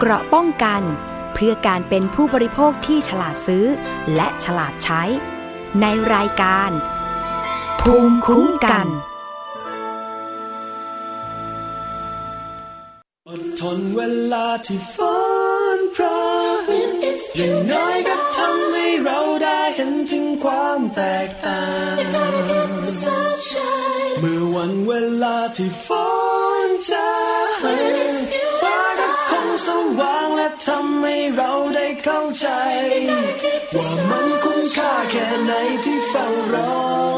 [0.00, 0.82] เกราะป้องกัน
[1.34, 3.66] เพื่อการเป็นผู้บริโภคที่ฉลาดซื้อ
[4.14, 5.02] และฉลาดใช้
[5.80, 6.70] ในรายการ
[7.80, 8.86] ภูมิคุ้มกัน
[13.28, 14.00] อดทนเว
[14.32, 15.16] ลาที่ฟ้
[15.76, 16.18] นพระ
[17.38, 21.96] ย่งน้อยก็ทำให้เราได้เห็นถึงความแตกต่าง
[24.20, 24.92] เมื่อวันเว
[25.22, 26.06] ลาที่ฟ้
[26.66, 27.08] นจะ
[29.64, 29.68] ส
[29.98, 32.48] ว่างและทำให้เราได้เข้าใจ
[33.74, 35.52] ว่ามันคุ้มค่าแค่ไหน
[35.84, 37.15] ที่เฝ้ารอ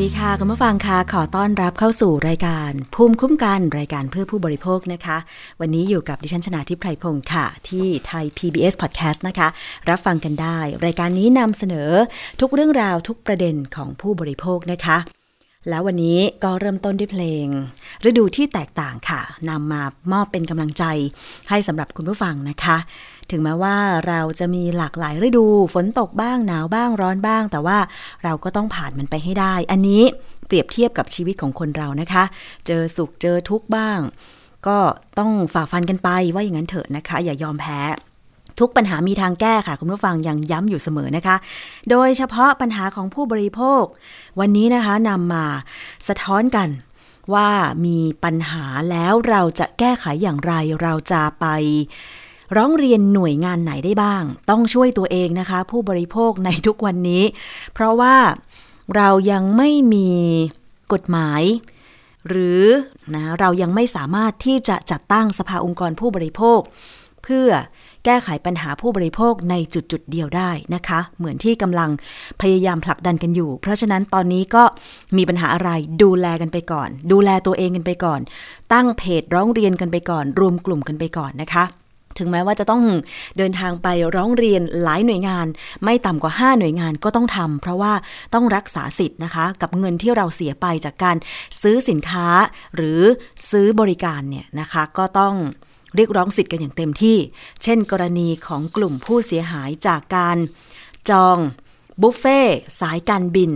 [0.00, 5.16] วัสดีค่ะคุณผู้ฟังค่ะขอต้อนรับเข้าสู่รายการ ภูมิคุ้มกันรายการเพื่อผู้บริโภคนะคะ
[5.60, 9.48] วันนี้อยู่กับดิฉันชนาทิพไพรพงศ์ค่ะ ที่ไทย PBS Podcast นะคะ
[9.90, 11.90] รับฟังกันได้ รายการนี้นำเสนอ
[12.40, 14.98] ทุกเรื่องราวทุกประเด็นของผู้บริโภคนะคะ
[15.68, 17.46] แล้ววันนี้ก็เริ่มต้นด้วยเพลง
[18.08, 19.82] ฤดูที่แตกต่างค่ะนำมา
[20.12, 20.84] มอบเป็นกำลังใจ
[21.48, 22.76] ให้สำหรับคุณผู้ฟังนะคะ
[23.32, 23.76] ถึงแม้ว่า
[24.08, 27.78] เราจะมีหลากหลายฤดูฝนตกบ้างหนาวบ้างร้อนบ้าง แต่ว่า
[28.24, 30.02] เราก็ต้องผ่านมันไปให้ได้ อันนี้
[30.46, 32.24] เปรียบเทียบกับชีวิตของคนเรานะคะ
[32.66, 33.98] เจอสุขเจอทุกข์บ้าง
[34.66, 34.78] ก็
[35.18, 37.80] ต้องฝ่าฟันกันไปว่าอย่างนั้นเถอะนะคะ อย่ายอมแพ้
[38.60, 41.36] ทุกปัญหามีทางแก้ค่ะ คุณผู้ฟังยังย้ำอยู่เสมอนะคะ
[41.90, 43.82] โดยเฉพาะปัญหาของผู้บริโภค
[44.40, 45.46] วันนี้นะคะนำมา
[46.08, 46.68] สะท้อนกัน
[47.34, 47.48] ว่า
[47.86, 50.52] มีปัญหาแล้วเราจะแก้ไขอย่างไร
[50.82, 51.46] เราจะไป
[52.56, 57.24] ร้องเรียนหน่วยงานไหนได้บ้าง ต้องช่วยตัวเองนะคะ ผู้บริโภคในทุกวันนี้
[57.74, 58.16] เพราะว่า
[58.96, 60.10] เรายังไม่มี
[60.92, 61.42] กฎหมาย
[62.28, 62.64] หรือ
[63.14, 66.60] นะเรายังไม่สามารถที่จะจัดตั้งสภาองค์กรผู้บริโภค
[67.24, 67.48] เพื่อ
[68.04, 71.90] แก้ไขปัญหาผู้บริโภคในจุดจุดเดียวได้นะคะ เหมือนที่กำลัง
[72.40, 74.64] พยายามผลักดันกันอยู่ เพราะฉะนั้นตอนนี้ก็
[75.16, 75.70] มีปัญหาอะไร
[76.02, 78.20] ดูแลกันไปก่อน ดูแลตัวเองกันไปก่อน
[78.72, 81.64] ตั้งเพจร้องเรียนกันไปก่อน รวมกลุ่มกันไปก่อนนะคะ
[82.18, 82.82] ถึงแม้ว่าจะต้อง
[83.38, 85.46] เดินทางไปร้องเรียนหลายหน่วยงาน
[85.84, 87.92] ไม่ต่ำกว่า 5 หน่วยงานก็ต้องทำเพราะว่า
[88.34, 91.16] ต้องรักษาสิทธิ์นะคะ กับเงินที่เราเสียไปจากการ
[91.62, 92.28] ซื้อสินค้า
[92.76, 93.00] หรือ
[93.50, 95.34] ซื้อบริการเนี่ยนะคะ ก็ต้อง
[95.96, 97.16] เรียกร้องสิทธิ์กันอย่างเต็มที่
[97.62, 100.36] เช่น กรณีของกลุ่มผู้เสียหายจากการ
[101.10, 101.38] จอง
[102.00, 102.40] บุฟเฟ่
[102.80, 103.50] สายการบิน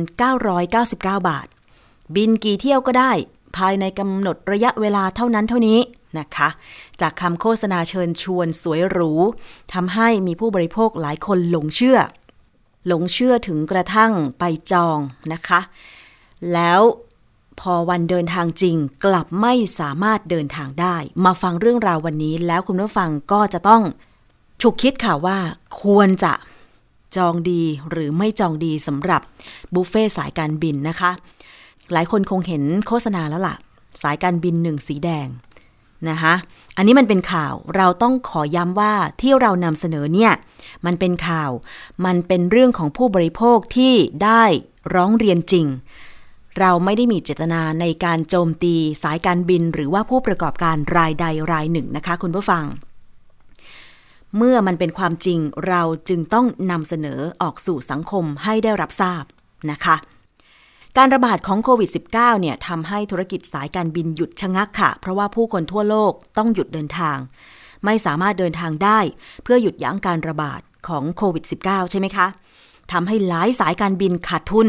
[0.00, 1.46] 2,999 บาท
[2.16, 3.12] บินกี่เที่ยวก็ได้
[3.56, 5.78] ภายในกำหนดระยะเวลาเท่านั้นเท่านี้
[6.18, 6.48] นะคะ
[7.00, 9.12] จากคำโฆษณาเชิญชวนสวยหรู
[9.74, 11.98] ทำให้มีผู้บริโภคหลายคนหลงเชื่อ
[12.86, 14.98] หลงเชื่อถึงกระทั่งไปจอง
[15.32, 15.60] นะคะ
[16.52, 16.80] แล้ว
[17.60, 23.82] พอวันเดินทางจริงกลับไม่สามารถเดินทางได้ มาฟังเรื่องราววันนี้ แล้วคุณผู้ฟังก็จะต้อง
[24.62, 25.38] ฉุกคิดค่ะว่า
[25.82, 26.32] ควรจะ
[27.16, 29.22] จองดีหรือไม่จองดีสำหรับ
[29.74, 31.10] บุฟเฟ่สายการบินนะคะ
[31.92, 33.56] หลายคนคงเห็นโฆษณาแล้วล่ะ
[34.02, 35.26] สายการบินหนึ่งสีแดง
[36.08, 36.34] นะคะ
[36.76, 40.32] อันนี้มันเป็นข่าวเราต้องขอย้ำว่าที่เรานำเสนอเนี่ย
[40.86, 41.50] มันเป็นข่าว
[42.04, 43.94] มันเป็นเรื่องของผู้บริโภคที่
[44.24, 44.42] ได้
[44.94, 45.66] ร้องเรียนจริง
[46.58, 52.64] เราไม่ได้มีเจตนาในการโจมตีสายการบิน หรือว่าผู้ประกอบการรายใดรายหนึ่งนะคะ คุณผู้ฟัง
[54.36, 55.38] เมื่อมันเป็นความจริง
[55.68, 59.24] เราจึงต้องนำเสนอออกสู่สังคมให้ได้รับทราบ
[59.70, 59.96] นะคะ
[60.98, 67.18] การระบาดของโควิด -19 เนี่ยทำให้ธุรกิจสายการบินหยุดชะงักค่ะ เพราะว่าผู้คนทั่วโลกต้องหยุดเดินทาง
[67.84, 68.98] ไม่สามารถเดินทางได้
[69.42, 72.26] เพื่อหยุดยั้งการระบาดของโควิด -19 ใช่ไหมคะ
[72.92, 74.68] ทำให้หลายสายการบินขาดทุน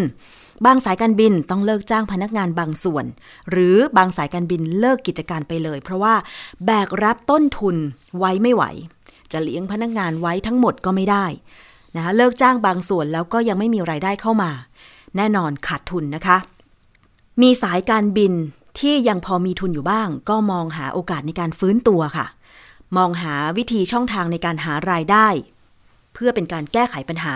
[0.65, 3.05] บางสายการบินต้องเลิกจ้างพนักงานบางส่วน
[3.51, 6.15] หรือบางสายการบินเลิกกิจการไปเลย เพราะว่า
[6.65, 7.75] แบกรับต้นทุน
[8.17, 8.63] ไว้ไม่ไหว
[9.31, 11.25] จะเลี้ยงพนักงานไว้ทั้งหมดก็ไม่ได้
[11.95, 14.51] นะคะเลิกจ้างบางส่วนแล้วก็ยังไม่มีไรายได้เข้ามา
[15.17, 16.37] แน่นอนขาดทุนนะคะ
[17.41, 18.33] มีสายการบิน
[18.79, 22.25] ที่ยังพอมีทุนอยู่บ้าง ก็มองหาโอกาสในการฟื้นตัวค่ะ
[22.97, 25.27] มองหาวิธีช่องทางในการหารายได้
[26.13, 27.35] เพื่อเป็นการแก้ไขปัญหา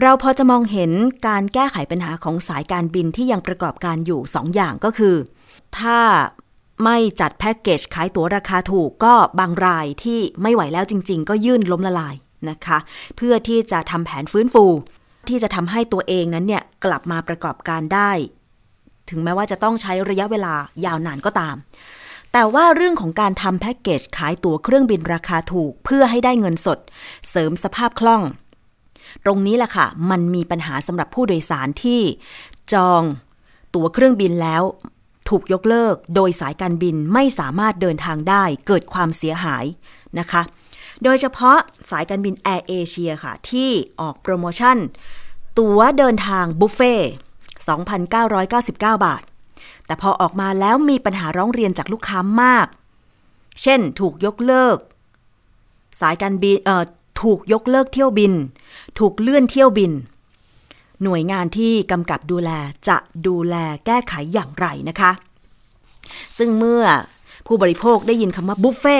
[0.00, 0.92] เราพอจะมองเห็น
[1.28, 5.16] การแก้ไขปัญหาของสายการบินที่ยังประกอบการอยู่2อย่างก็คือ
[5.78, 5.98] ถ้า
[6.84, 12.14] ไม่จัดแพ็กเกจขายตั๋วราคาถูกก็บางรายที่ไม่ไหวแล้วจริง ๆ ก็ยื่นล้มละลาย
[12.50, 12.78] นะคะ
[13.16, 14.64] เพื่อที่จะทำแผนฟื้นฟู
[15.30, 18.10] ที่จะทำให้ตัวเองนั้นเนี่ยกลับมาประกอบการได้
[19.10, 20.54] ถึงแม้ว่าจะต้องใช้ระยะเวลา
[20.84, 21.56] ยาวนานก็ตาม
[22.32, 26.78] แต่ว่าเรื่องของการทำแพ็กเกจขายตั๋วเครื่องบินราคาถูกเพื่อให้ได้เงินสด
[27.30, 28.22] เสริมสภาพคล่อง
[29.24, 32.00] ตรงนี้แหละค่ะ มันมีปัญหาสำหรับผู้โดยสารที่
[32.72, 33.02] จอง
[33.74, 34.62] ตั๋วเครื่องบินแล้ว
[35.28, 39.64] ถูกยกเลิก โดยสายการบินไม่สามารถเดินทางได้เกิดความเสียหาย
[40.18, 40.42] นะคะ
[41.04, 41.58] โดยเฉพาะ
[41.90, 44.76] สายการบินแอร์เอเชียค่ะ ที่ออกโปรโมชั่น
[45.58, 46.94] ตั๋วเดินทางบุฟเฟ่
[48.56, 49.22] 2,999 บาท
[49.86, 52.66] แต่พอออกมาแล้วมีปัญหาร้องเรียนจากลูกค้ามาก
[53.62, 54.76] เช่นถูกยกเลิก
[56.00, 56.84] สายการบินเอ่อ
[57.22, 58.32] ถูกยกเลิกเที่ยวบิน
[58.98, 59.92] ถูกเลื่อนเที่ยวบิน
[61.02, 62.50] หน่วยงานที่กำกับดูแล
[62.88, 63.54] จะดูแล
[63.86, 65.10] แก้ไขอย่างไรนะคะ
[66.38, 66.84] ซึ่งเมื่อ
[67.46, 68.98] ผู้บริโภคได้ยินคำว่าบุฟเฟ่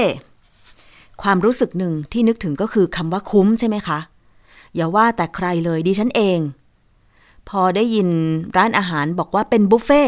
[1.22, 3.98] ความรู้สึกหนึ่งที่นึกถึงก็คือคำว่าคุ้มใช่ไหมคะ
[4.74, 6.38] อย่าว่าแต่ใครเลยดิฉันเอง
[7.48, 8.08] พอได้ยิน
[8.56, 10.02] ร้านอาหารบอกว่าเป็นบุฟเฟ่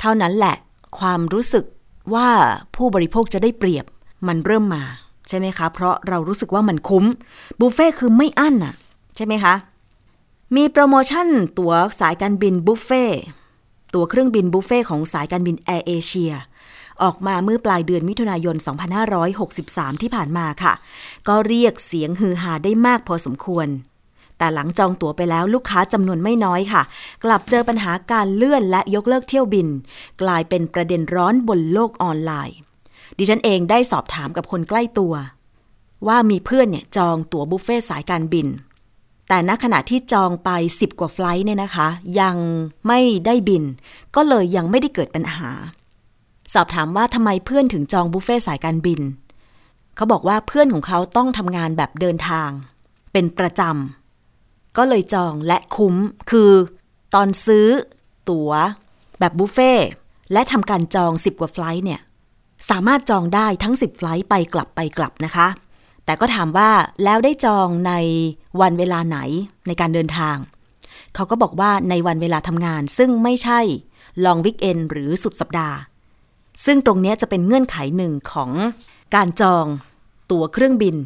[0.00, 0.56] เท่านั้นแหละ
[0.98, 1.64] ความรู้สึก
[2.14, 2.28] ว่า
[2.76, 3.84] ผู้บริโภคจะได้เปรียบ
[4.26, 4.82] มันเริ่มมา
[5.28, 7.04] ใช่ไหมคะ เพราะเรารู้สึกว่ามันคุ้ม
[7.60, 8.74] บุฟเฟ่คือไม่อั้นน่ะ
[9.16, 9.54] ใช่ไหมคะ
[10.56, 13.04] มีโปรโมชั่นตั๋วสายการบินบุฟเฟ่
[13.94, 16.32] ตั๋วเครื่องบินบุฟเฟ่ของสายการบินแอร์เอเชีย
[17.02, 18.56] ออกมาเมื่อปลายเดือนมิถุนายน
[19.28, 20.72] 2563 ที่ผ่านมาค่ะ
[21.28, 23.68] ก็เรียกเสียงฮือฮาได้มากพอสมควร
[24.38, 26.82] แต่หลังจองตั๋วไปแล้วลูกค้าจำนวนไม่น้อยค่ะ
[27.24, 29.68] กลับเจอปัญหาการเลื่อนและยกเลิกเที่ยวบิน
[30.22, 32.56] กลายเป็นประเด็นร้อนบนโลกออนไลน์
[33.18, 35.14] ดิฉันเองได้สอบถามกับคนใกล้ตัว
[36.06, 38.46] ว่ามีเพื่อนเนี่ยจองตั๋วบุฟเฟ่สายการบิน
[39.28, 41.88] แต่ณขณะที่จองไป 10 กว่าไฟล์เนี่ยนะคะ
[42.20, 42.36] ยัง
[42.86, 43.64] ไม่ได้บิน
[44.16, 45.50] ก็เลยยังไม่ได้เกิดปัญหา
[46.54, 49.00] สอบถามว่าทำไมเพื่อนถึงจองบุฟเฟ่สายการบิน
[49.96, 52.50] เขาบอกว่าเพื่อนของเขาต้องทำงานแบบเดินทาง
[53.12, 55.94] เป็นประจำ ก็เลยจองและคุ้ม
[56.30, 56.50] คือ
[57.14, 57.68] ตอนซื้อ
[58.28, 58.50] ตั๋ว
[59.18, 59.72] แบบบุฟเฟ่
[60.32, 62.00] และทำการจอง 10 กว่าไฟลท์เนี่ย
[62.70, 65.48] สามารถจองได้ทั้ง 10 ไฟล์ไปกลับไปกลับนะคะ
[66.04, 66.70] แต่ก็ถามว่า
[67.04, 67.92] แล้วได้จองใน
[68.60, 69.18] วันเวลาไหน
[69.66, 70.36] ในการเดินทาง
[71.14, 73.60] เขาก็บอกว่าในวันเวลาทำงานซึ่งไม่ใช่
[74.24, 75.76] ลองวิกเอนหรือสุดสัปดาห์
[76.64, 78.50] ซึ่งตรงนี้จะเป็นเงื่อนไขหนึ่งของ
[79.14, 79.66] การจอง
[80.30, 80.96] ตั๋วเครื่องบิน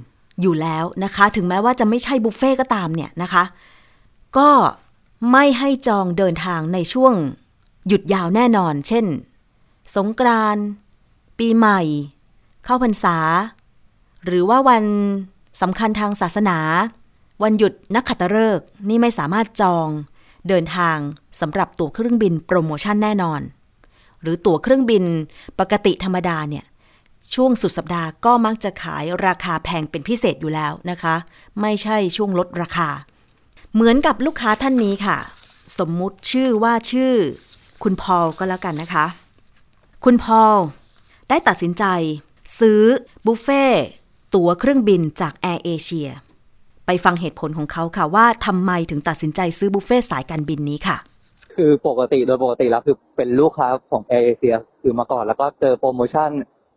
[0.40, 3.44] อยู่แล้วนะคะ ถึงแม้ว่าจะไม่ใช่บุฟเฟ่ก็ตามเนี่ยนะคะ
[4.38, 4.50] ก็
[5.32, 7.14] ไม่ให้จองเดินทางในช่วง
[7.88, 9.06] หยุดยาวแน่นอน เช่น
[9.96, 10.64] สงกรานต์
[11.38, 11.80] ปีใหม่
[12.64, 13.18] เข้าพรรษา
[14.24, 14.84] หรือว่าวัน
[15.60, 16.58] สำคัญทางศาสนา
[17.42, 19.88] วันหยุดนักขัตฤกษ์นี่ไม่สามารถจอง
[20.48, 20.96] เดินทาง
[21.40, 23.40] สำหรับตั๋วเครื่องบินโปรโมชั่นแน่นอน
[24.26, 25.04] หรือตั๋วเครื่องบิน
[25.60, 26.64] ปกติธรรมดาเนี่ย
[27.34, 31.14] ช่วงสุดสัปดาห์ก็มักจะขายราคาแพงเป็นพิเศษอยู่แล้วนะคะ
[31.60, 32.88] ไม่ใช่ช่วงลดราคา
[33.74, 35.18] เหมือนกับลูกค้าท่านนี้ค่ะ
[35.78, 37.12] สมมุติชื่อว่าชื่อ
[37.82, 39.06] คุณพอลก็แล้วกันนะคะ
[40.04, 40.56] คุณพอล
[41.28, 41.84] ได้ตัดสินใจ
[42.60, 42.82] ซื้อ
[43.26, 43.64] บุฟเฟ่
[44.34, 46.08] ตั๋วเครื่องบินจากแอร์เอเชีย
[46.86, 50.96] ไปฟังเหตุผลของเขาค่ะว่าทำไมถึงตัดสินใจซื้อบุฟเฟ่สายการบินนี้ค่ะ
[51.56, 56.30] คือปกติโดยปกติแล้วคือเป็นลูกค้าของแอร์เอเชียคือมาก่อน แล้วก็เจอโปรโมชั่น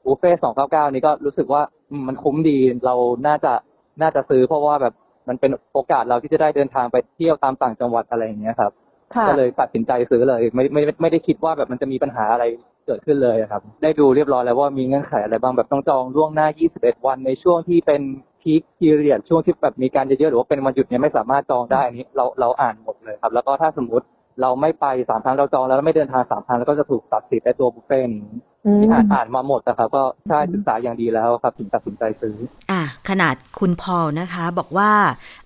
[0.05, 2.95] บุฟเฟ่สองเก้าเก้านี้ก็รู้สึกว่าอืมมันคุ้มดีเรา
[3.27, 3.53] น่าจะ
[4.01, 4.93] น่าจะซื้อเพราะว่าแบบ
[5.27, 8.71] มันเป็นโอกาสเราที่จะได้เดินทางไปเที่ยวตามต่างจังหวัดอะไรอย่างเงี้ยครับ
[9.15, 12.45] ค่ะก็เลยตัดสินใจซื้อเลยไม่ไม่ไม่ไม่ได้คิดว่าแบบมันจะมีปัญหาอะไร
[12.85, 18.01] เกิดขึ้นเลยอะครับ ได้ดูเรียบร้อยแล้วว่ามีเงื่อนไขอะไรบ้างแบบต้องจองล่วงหน้า 21 วันในช่วงที่เป็น
[18.41, 24.05] peak period ช่วงที่แบบมีการเยอะๆหรือว่าเป็นวันหยุดเนี่ยไม่สามารถจองได้อันนี้เราเราอ่านหมดเลยครับ แล้วก็ถ้าสมมติ
[24.41, 28.25] เราไม่ไปสามครั้งเราจองแล้วแล้วไม่เดินทางสามครั้งแล้วก็จะถูกตัดสิทธิ์ในตัวบุฟเฟ่ต์นี้
[28.65, 32.35] อืมที่อ่านอ่านมาหมดนะครับก็ใช่ศึกษาอย่างดีแล้วครับถึงตัดสินใจซื้อ
[32.71, 34.91] อะขนาดคุณพอลนะคะ บอกว่า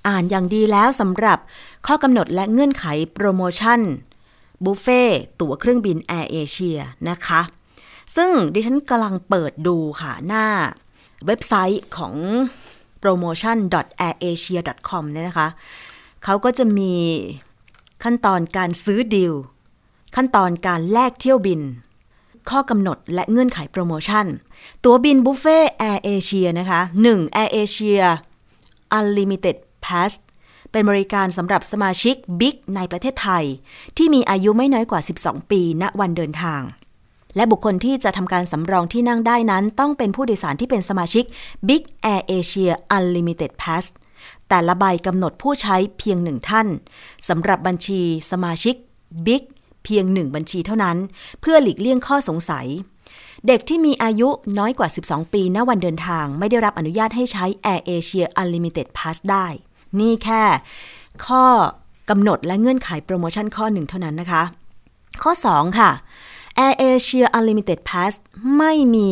[0.07, 1.39] อ่านอย่างดีแล้วสำหรับ
[1.87, 3.79] ข้อกำหนดและเงื่อนไขโปรโมชั่น
[4.63, 5.01] บุฟเฟ่
[5.41, 7.41] ตั๋วเครื่องบินแอร์เอเชียนะคะ
[8.15, 10.45] ซึ่งดิฉันกำลังเปิดดูค่ะ หน้า
[11.25, 12.13] เว็บไซต์ของ
[13.03, 15.47] promotion.airasia.com เนี่ยนะคะ
[16.23, 16.93] เขาก็จะมี
[18.03, 19.33] ขั้นตอนการซื้อดีล
[20.15, 21.61] ขั้นตอนการแลกเที่ยวบิน
[22.49, 24.25] ข้อกำหนดและเงื่อนไขโปรโมชั่น
[24.83, 28.03] ตั๋วบินบุฟเฟ่แอร์เอเชียนะคะ 1 Air Asia
[28.97, 30.11] Unlimited Pass
[30.71, 33.45] เป็นบริการสำหรับสมาชิก Big ในประเทศไทย
[33.97, 36.61] ที่มีอายุไม่น้อยกว่า 12 ปี ณ วันเดินทาง
[37.35, 41.25] และบุคคลที่จะทำการสำรองที่นั่งได้นั้น ต้องเป็นผู้โดยสารที่เป็นสมาชิก
[41.67, 41.83] Big
[42.13, 43.85] Air Asia Unlimited Pass
[44.55, 46.67] แต่ละใบกำหนดผู้ใช้เพียงหนึ่งท่าน
[47.29, 48.75] สำหรับบัญชีสมาชิก
[49.25, 49.43] Big
[49.83, 50.97] เพียงหนึ่งบัญชีเท่านั้น
[51.41, 52.67] เพื่อหลีกเลี่ยงข้อสงสัย
[53.47, 59.47] เด็กที่มีอายุน้อยกว่า 12 ปีณวันเดินทาง ไม่ได้รับอนุญาตให้ใช้ Air Asia Unlimited Pass ได้
[59.99, 60.43] นี่แค่
[61.25, 61.45] ข้อ
[62.09, 64.43] กำหนดและเงื่อนไขโปรโมชั่นข้อหนึ่งเท่านั้นนะคะ
[65.23, 65.91] ข้อ 2 ค่ะ
[66.65, 68.13] Air Asia Unlimited Pass
[68.57, 69.11] ไม่มี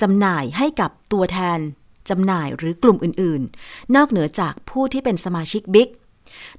[0.00, 1.60] จำหน่ายให้กับตัวแทน
[2.10, 5.88] จำหน่ายหรือกลุ่มอื่นๆ นอกเหนือจากผู้ที่เป็นสมาชิกบิ๊ก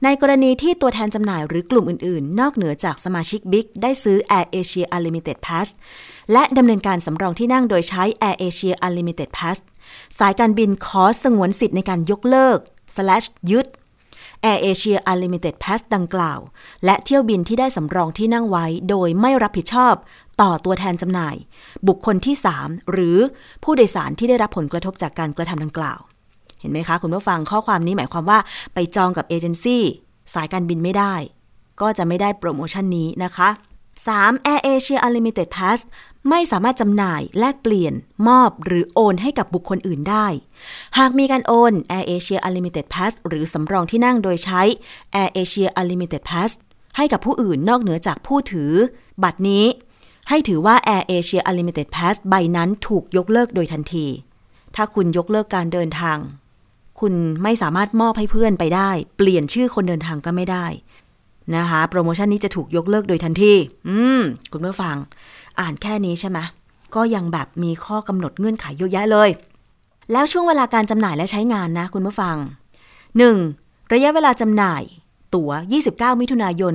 [0.03, 5.67] ในกรณีที่ตัวแทนจำหน่ายหรือกลุ่มอื่นๆ นอกเหนือจากสมาชิกบิ๊กได้ซื้อ Air Asia Unlimited Pass
[6.31, 9.57] และดำเนินการสำรองที่นั่งโดยใช้ Air Asia Unlimited Pass
[10.19, 12.59] สายการบินขอสงวนสิทธิ์ในการยกเลิก
[13.51, 13.65] ยึด
[14.45, 16.39] Air Asia Unlimited Pass ดังกล่าว
[16.85, 19.95] และเที่ยวบินที่ได้สำรองที่นั่งไว้โดยไม่รับผิดชอบ
[20.41, 21.35] ต่อตัวแทนจำหน่าย
[21.87, 23.17] บุคคลที่ 3 หรือ
[23.63, 25.99] ผู้โดยสารที่ได้รับผลกระทบจากการกระทำดังกล่าว
[26.59, 28.39] เห็นไหมคะ คุณผู้ฟังข้อความนี้หมายความว่า
[28.73, 29.83] ไปจองกับเอเจนซี่
[30.33, 31.13] สายการบินไม่ได้
[31.81, 33.49] ก็จะไม่ได้โปรโมชั่นนี้นะคะ
[34.07, 34.47] 3.
[34.51, 35.79] Air Asia Unlimited Pass
[36.29, 37.93] ไม่สามารถจำหน่ายแลกเปลี่ยน
[38.27, 40.27] มอบหรือโอนให้กับบุคคลอื่นได้
[40.97, 44.61] หากมีการโอน Air Asia Unlimited Pass หรือสำรองที่นั่งโดยใช้
[45.15, 46.51] Air Asia Unlimited Pass
[46.97, 48.71] ให้กับผู้อื่นนอกเหนือจากผู้ถือ
[49.23, 49.65] บัตรนี้
[50.29, 54.07] ให้ถือว่า Air Asia Unlimited Pass ใบนั้นถูกยกเลิกโดยทันที
[54.75, 56.17] ถ้าคุณยกเลิกการเดินทาง
[56.99, 60.65] คุณไม่สามารถมอบให้เพื่อนไปได้ เปลี่ยนชื่อคนเดินทางก็ไม่ได้
[61.55, 63.53] นะคะโปรโมชั่นนี้จะถูกยกเลิกโดยทันที
[63.87, 64.21] อืม
[64.51, 64.95] คุณผู้ฟัง
[65.59, 66.39] อ่านแค่นี้ใช่ไหม
[66.95, 69.29] ก็ยังแบบมีข้อกำหนดเงื่อนไขเยอะแยะเลย
[70.11, 72.35] แล้วช่วงเวลาการจำหน่ายและใช้งานนะคุณผู้ฟัง
[73.33, 73.93] 1.
[73.93, 74.83] ระยะเวลาจำหน่าย
[75.35, 75.51] ตั๋ว
[75.85, 76.73] 29 มิถุนายน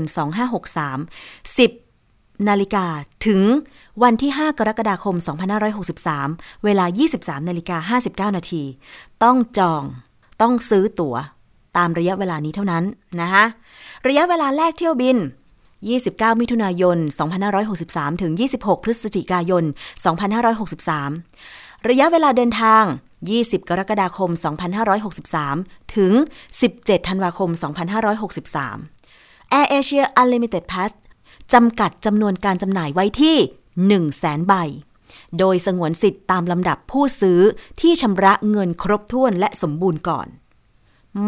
[0.78, 2.86] 2563 10 นาฬิกา
[3.26, 3.42] ถึง
[4.02, 5.16] วันที่ 5 กรกฎาคม
[5.90, 6.84] 2563 เวลา
[7.16, 7.96] 23 นาฬิกา
[8.30, 8.62] 59 นาที
[9.22, 9.82] ต้องจอง
[10.40, 11.16] ต้องซื้อตั๋ว
[11.76, 12.84] ตามระยะเวลานี้เท่านั้น
[13.20, 13.44] นะคะ
[14.06, 15.16] ระยะเวลาแรกเที่ยวบิน
[15.92, 16.98] 29 มิถุนายน
[17.60, 19.64] 2563 ถึง 26 พฤศจิกายน
[20.94, 22.84] 2563 ระยะเวลาเดินทาง
[23.26, 24.30] 20 กรกฎาคม
[25.12, 26.12] 2563 ถึง
[26.60, 27.50] 17 ธันวาคม
[28.72, 30.90] 2563 Air Asia Unlimited Pass
[31.52, 33.36] จำกัดจำนวนการจำหน่ายไว้ที่
[33.92, 34.54] 100,000 ใบ
[35.38, 37.40] โดยสงวนสิทธิ์ตามลำดับผู้ซื้อ
[37.80, 40.26] ที่ชำระเงินครบถ้วนและสมบูรณ์ก่อน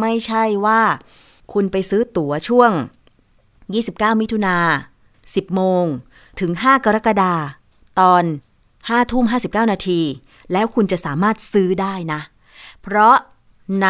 [0.01, 0.81] ไม่ใช่ว่า
[1.53, 2.73] คุณไปซื้อตั๋วช่วง
[3.75, 4.57] 29 มิถุนา
[5.07, 5.85] 10 โมง
[6.41, 7.35] ถึง 5 กรกฎา
[8.01, 8.25] ตอน
[8.69, 10.01] 5 ทุ่ม 59 นาที
[10.53, 12.21] แล้วคุณจะสามารถซื้อได้นะ
[12.83, 13.15] เพราะ
[13.83, 13.89] ใน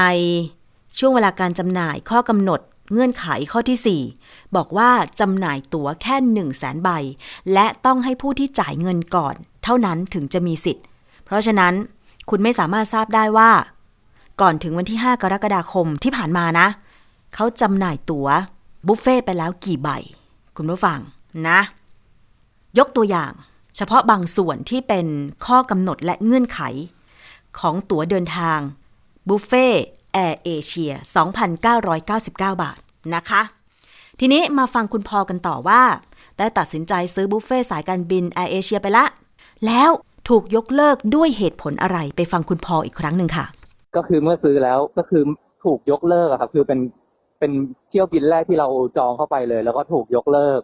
[0.99, 2.61] ช่วงเวลาการจำหน่ายข้อกำหนด
[2.93, 4.91] เงื่อนไขข้อที่ 4 บอกว่า
[5.21, 6.91] จำหน่ายตั๋วแค่ 1 0 0 0 0แสนใบ
[7.53, 10.85] และต้องให้ผู้ที่จ่ายเงินก่อน เท่านั้นถึงจะมีสิทธิ์
[11.25, 11.75] เพราะฉะนั้น
[12.31, 13.51] คุณไม่สามารถทราบได้ว่า
[14.41, 16.69] ก่อนถึงวันที่ 5 กรกฎาคมที่ผ่านมานะ
[17.35, 18.29] เขาจำหน่ายตั๋ว
[18.87, 19.89] บุฟเฟ่ไปแล้วกี่ใบ
[20.57, 20.99] คุณผู้ฟัง
[21.49, 21.61] นะ
[22.79, 23.33] ยกตัวอย่าง
[23.77, 25.07] เฉพาะบางส่วนที่เป็น
[25.47, 26.61] ข้อกำหนดและเงื่อนไข
[27.59, 28.59] ของตั๋วเดินทาง
[29.29, 29.67] บุฟเฟ่
[30.13, 30.93] แอร์เอเชีย
[31.97, 32.79] 2,999 บาท
[33.15, 33.43] นะคะ
[34.21, 35.83] ทีนี้มาฟังคุณพอลกันต่อว่า
[36.39, 39.05] ได้ตัดสินใจซื้อบุฟเฟ่สายการบินแอร์เอเชียไปละ
[39.67, 39.91] แล้ว
[40.29, 43.47] ถูกยกเลิกด้วยเหตุผลอะไรไปฟังคุณพอลอีกครั้งหนึ่งค่ะ
[43.97, 45.23] ก็คือเมื่อซื้อแล้วก็คือ
[45.65, 46.79] ถูกยกเลิกอะครับคือเป็น
[47.39, 47.53] เป็น
[47.89, 50.61] เที่ยวบินแรกที่เราจองเข้าไปเลย แล้วก็ถูกยกเลิก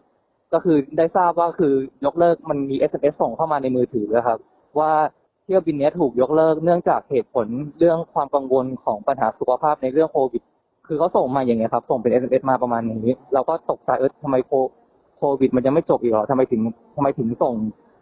[0.53, 1.73] ก็คือได้ทราบว่าคือ
[2.05, 4.39] ยกเลิกมันมี SMS ส่งเข้ามาในมือถือนะครับ
[4.79, 4.91] ว่า
[5.45, 7.47] เที่ยวบินนี้ถูกยกเลิกเนื่องจากเหตุผล
[7.79, 10.43] เรื่องความกังวลของปัญหาสุขภาพในเรื่องโควิด
[10.87, 14.37] คือเขาส่งมาอย่างเงี้ยครับส่งเป็น SMS มาประมาณนี้ เราก็ตกใจเออทำไม
[15.19, 16.61] โควิด มันยังไม่จบอีกเหรอทำไมถึง
[16.97, 17.55] ทำไมถึงส่ง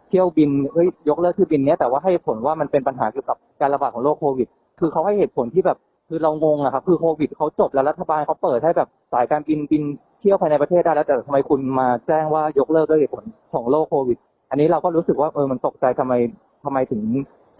[0.09, 4.47] เที่ยวบินเฮ้ยยกเลิกเที่ยวบินเนี้ยแต่ว่าให้ผลว่ามันเป็นปัญหาเกี่ยวกับการระบาดของโรคโควิด
[4.79, 5.77] คือเขาให้เหตุผลที่แบบ
[6.13, 9.83] คือเรางงอะครับคือโควิดเขาจบแล้วรัฐบาลเขาเปิดให้แบบสายการบินบิน
[10.19, 14.17] เที่ยวภายในประเทศได้แล้วแต่ทำไมคุณมาแจ้งว่ายกเลิกด้วยเหตุผลของโรคโควิด
[14.49, 16.13] อันนี้เราก็รู้สึกว่าเออมันตกใจทำไม
[16.63, 17.01] ทำไมถึง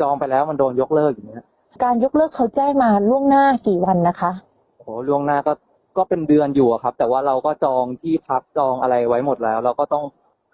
[0.01, 1.45] จองไปแล้วมันโดนยกเลิกอย่างเงี้ย
[1.83, 4.31] การยกเลิกเขาแจ้งมาล่วงหน้ากี่วันนะคะ
[4.77, 5.53] โอ้โหล่วงหน้าก็
[5.97, 10.03] ก็เป็นเดือนอยู่อะครับ แต่ว่าเราก็จองที่พักจองอะไรไว้หมดแล้ว เราก็ต้อง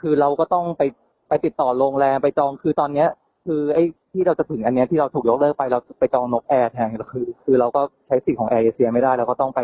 [0.01, 0.81] คือเราก็ต้องไป
[1.29, 3.07] ไปติดต่อโรงแรมไปจองคือตอนเนี้ย
[3.47, 9.61] คือไอ้ที่เราจะถึงอันเนี้ยที่เราถูกยกเลิกไปเราไปจองนกแอร์แทนคือ คือเราก็ใช้สิทธิ์ของแอร์เอเชียไม่ได้เราก็ต้องไป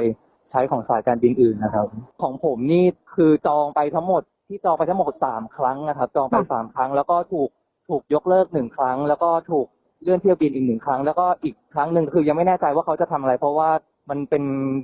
[0.51, 1.85] ใช้ของสายการบินอื่นนะครับ
[2.21, 2.83] ของผมนี่
[3.15, 7.49] คือจองไปทั้งหมดที่จองไปทั้งหมดสามครั้งนะครับ จองไปสามครั้ง แล้วก็ถูก
[7.89, 9.67] ถูกยกเลิกหนึ่งครั้ง แล้วก็ถูก
[10.03, 13.69] เลื่อนเที่ยวบินอีกหนึ่งครั้ง แล้วก็อีกครั้งหนึ่งคือยังไม่แน่ใจว่าเขาจะทำอะไร เพราะว่า
[14.09, 14.43] มันเป็น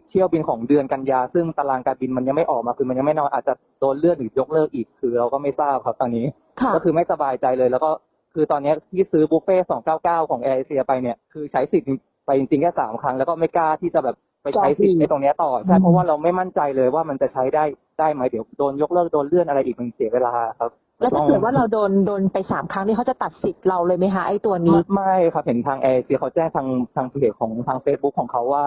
[0.09, 6.25] เที่ยวบินของเดือนกันยา ซึ่งตารางการบินมันยังไม่ออกมาคือมันยังไม่แน่นอนอาจจะโดนเลื่อนหรือยกเลิกอีกคือเราก็ไม่ทราบครับตอนนี้
[6.61, 7.89] ค่ะก็คือไม่สบายใจเลย แล้วก็
[8.33, 11.89] คือตอนนี้ที่ซื้อบุฟเฟ่สองเก้าเก้าของแอร์เอเชียไปเนี่ยคือใช้สิทธิ์
[12.25, 17.63] ไปจริงๆแค่สามครั้งแล้วก็ไม่กล้าที่จะแบบไปใช้สิทธิ์ในตรงเนี้ยต่อใช่เพราะว่าเราไม่มั่นใจเลยว่ามันจะใช้ได้
[17.99, 28.63] ได้ไหมเดี๋ยวโดนยกเลิกโดนเลื่อนอะไรอีกมันเสียเวลาครับแล้วถ้าเกิดว่าเราโดนโดนไปสามครั้งนี่เขาจะตัดสิทธิ์เราเลยไหมคะไอ้ตัวนี้ไม่ไม่ครับเห็นทางแอร์เอเชียเขาแจ้งทางทางเพจของทางเฟซบุ๊กของเขาว่า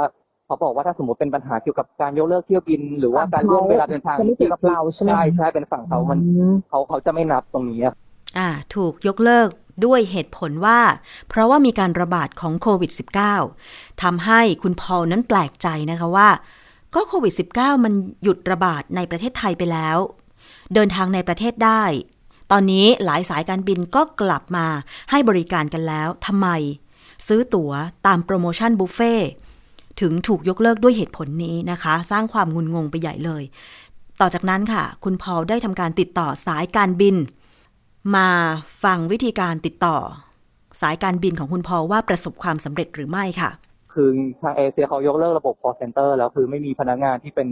[0.46, 7.80] เขาบอกว่าถ้าสมมติเป็นปัญหาเกี่ยวกับการยกเลิกเที่ยวบิน หรือว่าการเลื่อนเวลาเดินทางจะไม่เกี่ยวกับเราใช่ไหมใช่ใช่เป็นฝั่งเขามันอืมเขาเขาจะไม่นับตรงนี้
[8.38, 9.48] อ่าถูกยกเลิก
[9.84, 10.80] ด้วยเหตุผลว่า
[11.28, 12.90] เพราะว่ามีการระบาดของโควิด
[13.46, 16.28] -19 ทำให้คุณพอลนั้นแปลกใจนะคะว่า
[16.94, 17.92] ก็โควิด -19 มัน
[18.22, 19.98] หยุดระบาดในประเทศไทยไปแล้ว
[20.74, 21.84] เดินทางในประเทศได้
[22.50, 24.66] ตอนนี้หลายสายการบินก็กลับมา
[25.10, 26.48] ให้บริการกันแล้วทำไม
[27.26, 27.72] ซื้อตั๋ว
[28.06, 29.14] ตามโปรโมชั่นบุฟเฟ่
[30.00, 33.42] ถึงถูกยกเลิกด้วยเหตุผลนี้นะคะ สร้างความงุนงงไปใหญ่เลย
[34.20, 37.16] ต่อจากนั้นค่ะ คุณพอลได้ทำการติดต่อสายการบิน
[38.16, 38.28] มา
[38.84, 39.96] ฟังวิธีการติดต่อ
[40.80, 43.50] สายการบินของคุณพอว่าประสบความสำเร็จหรือไม่ค่ะ
[43.94, 44.08] คือ
[44.42, 47.48] ทางเอเชียเขายกเลิกระบบ call center แล้วคือไม่มีพนักงานที่เป็น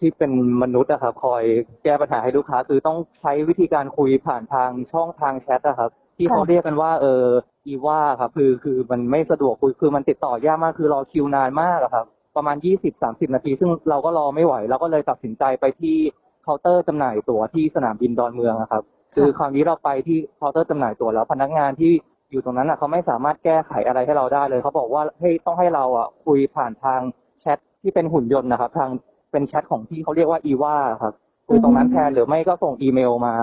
[0.00, 1.42] ที่เป็นมนุษย์นะครับคอย
[1.84, 7.24] แก้ปัญหาให้ลูกค้า คือต้องใช้วิธีการคุยผ่านทางช่องทางแชทนะครับ ที่เขาเรียกกันว่าเออ
[7.66, 12.56] อีว่าครับคือคือมันไม่สะดวกคุยคือมันติดต่อยากมากคือรอคิวนานมากอะครับ ประมาณ
[12.94, 15.96] 20-30นาที ซึ่งเราก็รอไม่ไหว เราก็เลยตัดสินใจไปที่
[16.42, 18.82] เคาน์เตอร์จำหน่ายตั๋วที่สนามบินดอนเมืองอะครับ
[19.14, 21.92] คือคราวนี้เราไปที่เคาน์เตอร์จำหน่ายตั๋วแล้วพนักงานที่
[22.30, 27.00] อยู่ตรงนั้นอะเขาไม่สามารถแก้ไขอะไรให้เราได้เลย เขาบอกว่าให้ต้องให้เราอะคุยผ่านทาง
[27.40, 28.90] แชทที่เป็นหุ่นยนต์นะครับ ทาง
[29.32, 31.14] เป็นแชทของที่เขาเรียกว่าอีว่าครับ
[31.48, 33.34] คุยตรงนั้นแทนหรือไม่ก็ส่งอีเมลมา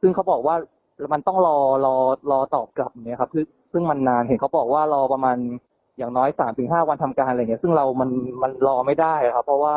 [0.00, 0.54] ซึ่งเขาบอกว่า
[1.12, 1.96] มันต้องรอรอ
[2.30, 5.36] รอตอบกลับเนี่ยครับคือซึ่งมันนานเห็นเขาบอกว่ารอประมาณ
[5.98, 8.10] อย่างน้อยสามถึงห้าวันทำการอะไรเงี้ยซึ่งเรามัน
[8.42, 9.76] มันรอไม่ได้ครับ เพราะว่า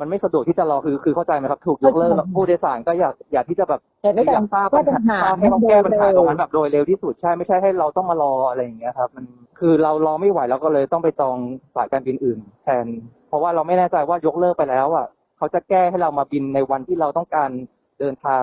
[0.00, 9.24] มันไม่สะดวกที่จะรอคือคือเข้าใจไหมครับ ถูกยกเลิกแล้วผู้โดยสารก็อยากอยากที่จะแบบแต่ไม่อยาต้อกงทราบก็ปัญปัญหาหาให้ต้องแก้ปัญหาตรงนั้นแบบโดยเร็วที่สุดใช่ไม่ใช่ให้เราต้องมารออะไรอย่างเงี้ยครับ มัน
[9.58, 11.36] คือเรารอไม่ไหวเราก็เลยต้องไปจอง
[11.74, 12.86] สายการบินอื่น แทน
[13.28, 15.06] เพราะว่าเราไม่แน่ใจว่ายกเลิกไปแล้วอะ
[15.38, 17.50] เขาจะแก้ให้เรามาบินในวันที่เราต้องการ
[18.00, 18.42] เดินทาง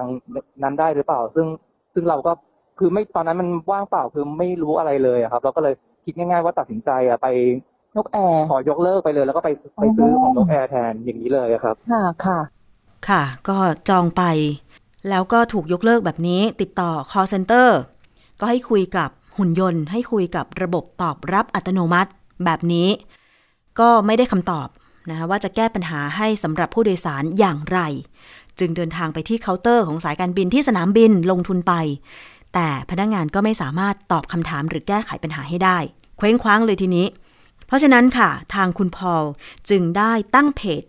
[0.64, 1.48] นั้นได้หรือเปล่า ซึ่ง
[1.94, 2.32] ซึ่งเราก็
[2.80, 5.74] คือไม่ตอนนั้นมันว่างเปล่าคือไม่รู้อะไรเลยอะครับ เราก็เลย
[6.06, 7.28] คิดง่าย ๆ ว่าตัดสินใจอะไป
[7.96, 9.50] นกแอร์ขอยกเลิกไปเลย แล้วก็ไป
[9.82, 12.40] ไปซื้อของนกแอร์แทนอย่างนี้เลยอะครับ ค่ะค่ะ
[13.08, 13.58] ค่ะ ก็
[13.90, 14.24] จองไป
[15.10, 17.70] แล้วก็ถูกยกเลิกแบบนี้ ติดต่อ call center
[18.40, 22.12] ก็ให้คุยกับหุ่นยนต์ ให้คุยกับระบบตอบรับอัตโนมัติ
[22.46, 22.90] แบบนี้
[23.80, 24.68] ก็ไม่ได้คำตอบ
[25.10, 27.80] นะคะว่าจะแก้ปัญหาให้สำหรับผู้โดยสารอย่างไร
[28.60, 31.74] จึงเดินทางไปที่เคาน์เตอร์ของสายการบินที่สนามบินลงทุนไป
[32.54, 35.78] แต่พนักงานก็ไม่สามารถตอบคำถามหรือแก้ไขปัญหาให้ได้
[36.18, 37.06] เคว้งคว้างเลยทีนี้
[37.68, 39.26] เพราะฉะนั้นค่ะ ทางคุณพอล
[39.70, 40.84] จึงได้ตั้งเพจ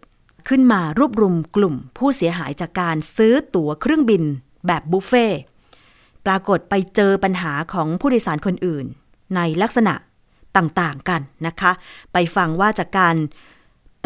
[0.49, 4.23] ขึ้นมารวบรวมกลุ่มผู้เสียหายจากการซื้อตั๋วเครื่องบิน
[4.67, 5.27] แบบบุฟเฟ่
[6.27, 8.87] ปรากฏไปเจอปัญหาของผู้โดยสารคนอื่น
[9.37, 9.95] ในลักษณะ
[10.57, 11.73] ต่างๆกันนะคะ
[12.13, 13.17] ไปฟังว่าจากการ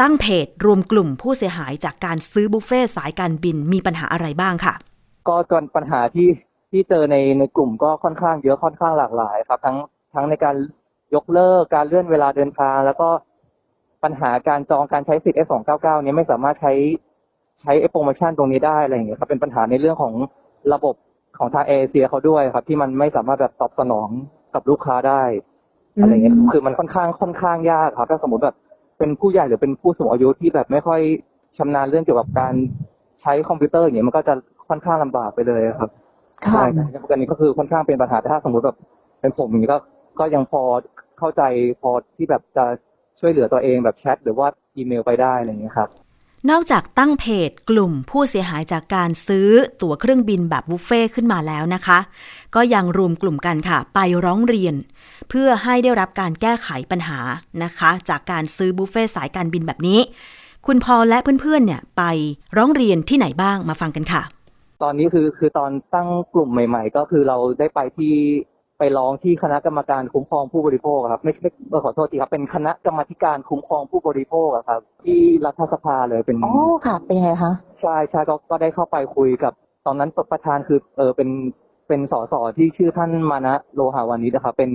[0.01, 4.73] ตั้งเพจรวมกลุ่มผู้เสียหายจากการซื้อบุฟเฟ่สายการบินมีปัญหาอะไรบ้างค่ะ
[5.27, 6.29] ก็จนปัญหาที่
[6.71, 9.77] ที่เจอในในกลุ่มก็ค่อนข้างเยอะค่อนข้างหลากหลายครับ ทั้ง
[10.13, 10.55] ทั้งในการ
[11.15, 13.09] ยกเลิกการเลื่อนเวลาเดินทาง แล้วก็
[14.03, 16.73] ปัญหาการจองการใช้สิทธิ์ S299 เนี้ยไม่สามารถใช้
[17.61, 20.13] ใช้ไอ้โปรโมชั่นตรงนี้ได้อะไรอย่างเงี้ยครับเป็นปัญหาในเรื่องของ
[20.73, 20.95] ระบบ
[21.37, 24.09] ของทางเอเชียเขาด้วยครับ ที่มันไม่สามารถแบบตอบสนอง
[24.53, 25.23] กับลูกค้าได้
[26.01, 28.55] อะไรเงี้ยอืมคือมันค่อนข้างค่อนข้างยากครับถ้าสมมติแบบ
[28.97, 31.01] เป็นผู้ใหญ่หรือเป็นผู้สูงอายุที่แบบไม่ค่อย
[31.57, 32.53] ชำนาญเรื่องเกี่ยวกับการ
[33.21, 34.33] ใช้คอมพิวเตอร์อย่างเงี้ยมันก็จะ
[34.69, 35.89] ค่อนข้างลำบากไปเลยครับ
[36.45, 38.77] ค่ะใช่ครับอันนี้ก็คือค่อนข้างเป็นปัญหาแต่ถ้าสมมติแบบ
[39.21, 39.77] เป็นผมอย่างนี้ก็
[40.19, 40.61] ก็ยังพอ
[41.19, 41.43] เข้าใจ
[41.81, 42.65] พอที่แบบจะ
[43.19, 45.89] ช่วยเหลือตัวเองแบบแชทหรือว่าอีเมลไปได้อะไรอย่างเงี้ยครับ
[46.49, 49.49] นอกจากตั้งเพจกลุ่มผู้เสียหายจากการซื้อ
[49.81, 51.99] ตั๋วเครื่องบินแบบบุฟเฟ่ต์ขึ้นมาแล้วนะคะ
[52.55, 54.75] ก็ยังรวมกลุ่มกันค่ะ ไปร้องเรียน
[55.29, 57.19] เพื่อให้ได้รับการแก้ไขปัญหา
[57.63, 59.99] นะคะ จากการซื้อบุฟเฟ่ต์สายการบินแบบนี้
[60.65, 62.03] คุณพอลและเพื่อนๆเนี่ยไป
[62.57, 64.21] ร้องเรียนที่ไหนบ้างมาฟังกันค่ะ
[64.83, 68.13] ตอนนี้คือคือตอนตั้งกลุ่มใหม่ ๆ ก็คือเราได้ไปที่
[68.79, 79.53] ไปร้องที่คณะกรรมการคุ้มครองผู้บริโภคครับ ไม่ใช่เอ่อขอโทษทีครับเป็นคณะกรรมาธิการคุ้มครองผู้บริโภคอะครับ ที่รัฐสภาเลยเป็นอ๋อค่ะเป็นยังไงคะใช่ใช่ก็ก็ได้เข้าไปคุยกับ
[79.85, 81.29] ตอนนั้นประธานคือเออเป็น
[81.87, 84.71] เป็นสสที่ชื่อท่านมานะโลหาวานิชนะครับเป็น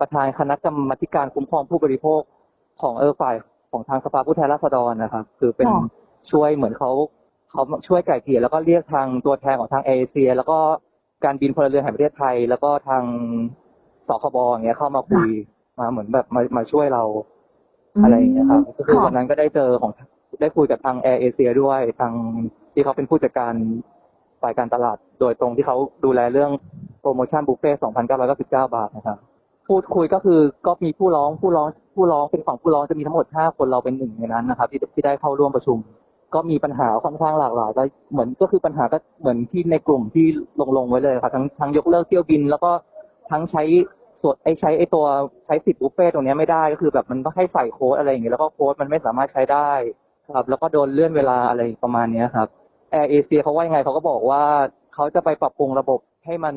[0.00, 2.20] ประธานคณะกรรมาธิการคุ้มครองผู้บริโภค
[2.82, 3.34] ของเออฝ่าย
[3.70, 5.82] ของทางสภาผู้แทนราษฎรนะครับ คือเป็นค่ะ
[6.30, 6.90] ช่วยเหมือนเขา
[7.50, 10.58] เขาช่วยไก่เกลี่ยแล้วก็เรียกทางตัวแทนของทางเอเชีย แล้วก็
[11.24, 13.04] การบินพลเรือนแห่งประเทศไทย แล้วก็ทาง
[14.08, 15.28] สคบอย่างเงี้ยเข้ามาคุย
[15.78, 17.04] มาเหมือนแบบมามาช่วยเรา
[18.02, 19.90] อะไรอย่างเงี้ยครับก็คือวันนั้นก็ได้เจอของ
[20.40, 22.12] ได้คุยกับทางแอร์เอเชียด้วยทาง
[22.72, 23.54] ที่เขาเป็นผู้จัดการ
[24.42, 26.50] ฝ่ายการตลาด โดยตรงที่เขาดูแลเรื่อง
[27.00, 27.80] โปรโมชั่นบุฟเฟ่ต์
[28.18, 29.18] 2,999 บาทนะครับ
[29.68, 35.78] พูดคุยก็คือก็มีผู้ร้องผู้ร้องผู้ร้องเป็นฝั่งผู้ร้องจะมีทั้งหมด 5 คนเราเป็นหนึ่งในนั้นนะครับที่ที่ได้เข้าร่วมประชุม
[36.34, 40.26] ก็มีปัญหาค่อนข้างหลากหลายก็เหมือนก็คือปัญหาก็เหมือนที่ในกลุ่มที่
[40.60, 42.70] ลงลงไว้เลยครับทั้งทั้งยกเลิกเที่ยวบิน แล้วก็
[43.30, 43.62] ทั้งใช้
[44.20, 45.04] ส่วนไอใช้ไอตัว
[45.46, 49.70] ใช้สิทธิ์บุฟเฟ่ต์ตรงนี้ไม่ได้ก็คือแบบมันต้องให้ใส่โค้ดอะไรอย่างเงี้ยแล้วก็โค้ดมันไม่สามารถใช้ได้
[50.34, 52.48] ครับ แล้วก็โดนเลื่อนเวลาอะไรประมาณเนี้ยครับ
[52.90, 54.42] แอร์เอเชียเขาว่ายังไงเขาก็บอกว่า
[54.94, 56.54] เขาจะไปปรับปรุงระบบให้มัน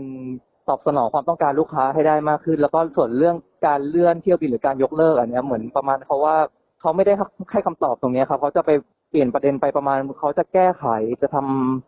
[0.69, 3.35] ตอบสนองความต้องการลูกค้าให้ได้มากขึ้น แล้วก็ส่วนเรื่อง
[3.67, 6.35] การเลื่อนเที่ยวบินหรือการยกเลิกอันเนี้ยเหมือนประมาณเขาว่า
[6.81, 7.13] เขาไม่ได้
[7.51, 8.71] ให้คำตอบตรงนี้ครับเขาจะไป
[9.11, 10.85] เปลี่ยนประเด็นไปประมาณเขาจะแก้ไข
[11.21, 11.37] จะท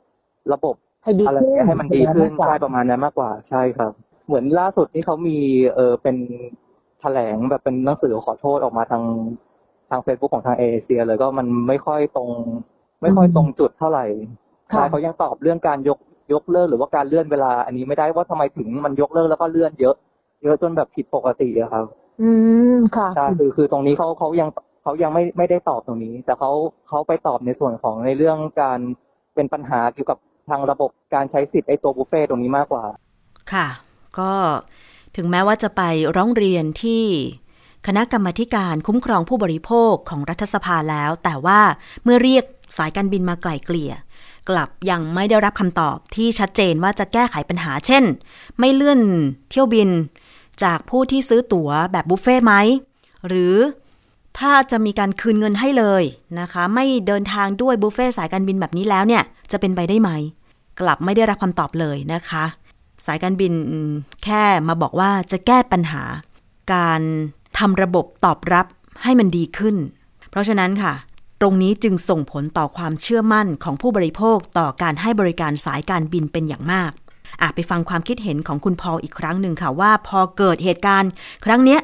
[0.02, 3.92] ำระบบให้ดีอะไรขึ้นเงี้ยให้มันดีขึ้นกว่าใช่ประมาณนั้นมากกว่าใช่ครับ
[4.28, 5.38] เหมือนล่าสุดที่เขามี
[5.76, 6.16] เออเป็น
[7.02, 9.04] แถลงแบบเป็นหนังสือขอโทษออกมาทาง
[9.90, 12.30] ทางเฟซบุ๊กของทางเอเชียเลยก็มันไม่ค่อยตรง
[13.02, 14.06] ไม่ค่อยตรงจุดเท่าไหร่
[14.72, 16.00] ค่ะใช่เขายังตอบเรื่องการยก
[16.34, 19.96] ยกเลิกหรือว่าการเลื่อนเวลา อันนี้ไม่ได้ว่าทำไมถึงมันยกเลิกแล้วก็เลื่อนเยอะ
[20.44, 21.86] เยอะจนแบบผิดปกติอะครับ
[22.22, 22.30] อื
[22.76, 24.50] มค่ะใช่คือคือตรงนี้เขาเขายัง
[24.84, 26.52] เขายังไม่ไม่ได้ตอบตรงนี้ แต่เขา
[26.88, 28.80] เขาไปตอบในส่วนของในเรื่องการ
[29.36, 30.18] เป็นปัญหาเกี่ยวกับ
[30.50, 32.86] ทางระบบการใช้สิทธิ์ไอตัวบุฟเฟ่ตรงนี้มากกว่า
[33.52, 33.68] ค่ะ
[34.20, 34.32] ก็
[35.16, 35.82] ถึงแม้ว่าจะไป
[36.16, 37.04] ร้องเรียนที่
[37.88, 41.62] คณะกรรมการคุ้มครองผู้บริโภคของรัฐสภาแล้ว แต่ว่า
[42.04, 42.46] เมื่อเรียก
[42.78, 43.94] สายการบินมาไกล่เกลี่ย
[44.50, 48.04] กลับยังไม่ได้รับคำตอบที่ชัดเจนว่าจะแก้ไขปัญหา เช่น
[48.60, 49.02] ไม่เลื่อน
[49.50, 49.90] เที่ยวบิน
[50.64, 52.54] จากผู้ที่ซื้อตั๋วแบบบุฟเฟ่ไหม
[53.28, 53.56] หรือ
[54.40, 56.04] ถ้าจะมีการคืนเงินให้เลย
[56.40, 60.10] นะคะ ไม่เดินทางด้วยบุฟเฟ่สายการบินแบบนี้แล้วเนี่ยจะเป็นไปได้ไหม
[60.80, 62.44] กลับไม่ได้รับคำตอบเลยนะคะ
[63.06, 63.54] สายการบิน
[64.24, 66.04] แค่มาบอกว่าจะแก้ปัญหา
[66.74, 67.02] การ
[67.60, 68.66] ทำระบบตอบรับ
[69.04, 69.76] ให้มันดีขึ้น
[70.30, 70.94] เพราะฉะนั้นค่ะ
[71.42, 76.92] ตรงนี้จึงส่งผลต่อความเชื่อมั่นของผู้บริโภคต่อการให้บริการสายการบินเป็นอย่างมาก
[77.42, 81.12] อะไปฟังความคิดเห็นของคุณพออีกครั้งหนึ่งค่ะว่า พอเกิดเหตุการณ์
[81.46, 81.80] ครั้งเนี้ย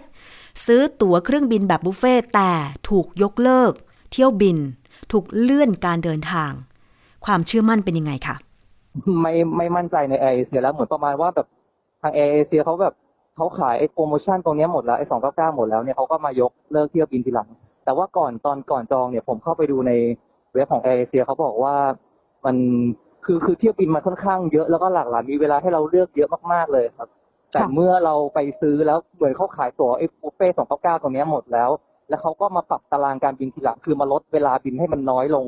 [0.66, 2.52] ซื้อตั๋วเครื่องบินแบบบุฟเฟ่ต์แต่
[2.90, 3.74] ถูกยกเลิก
[4.12, 4.58] เที่ยวบิน
[5.12, 6.52] ถูกเลื่อนการเดินทาง
[7.26, 8.36] ความเชื่อมั่นเป็นยังไงคะ
[9.22, 11.48] ไม่ไม่มั่นใจในแอร์เอเชียแล้วเหมือนประมาณว่าแบบ
[12.02, 12.94] ทางแอร์เอเชียเขาแบบ
[13.36, 17.50] เขาขายไอ้โปรโมชั่นตรงนี้หมดแล้วไอ้สองเก้าเก้าหมดแล้วเนี่ยเขาก็มายกเลิกเที่ยวบินทีหลัง
[17.86, 19.92] แต่ว่าก่อนตอนก่อนจองเนี่ยผมเข้าไปดูใน
[20.54, 21.76] เว็บของแอร์เอเชียเขาบอกว่า
[22.46, 22.56] มัน
[23.26, 27.10] คือคือเที่ยวบินมันค่อนข้างเยอะแล้วก็หลากหลายมีเวลาให้เราเลือกเยอะมากๆเลยครับ
[27.54, 31.70] แต่เมื่อเราไปซื้อแล้วเหมือนเขาขายตั๋วไอ้บุฟเฟ่สองเก้าเก้าตรงเนี้ยหมดแล้ว
[32.10, 35.46] แล้วเขาก็มาปรับตารางการบินทีหลังคือมาลดเวลาบินให้มันน้อยลง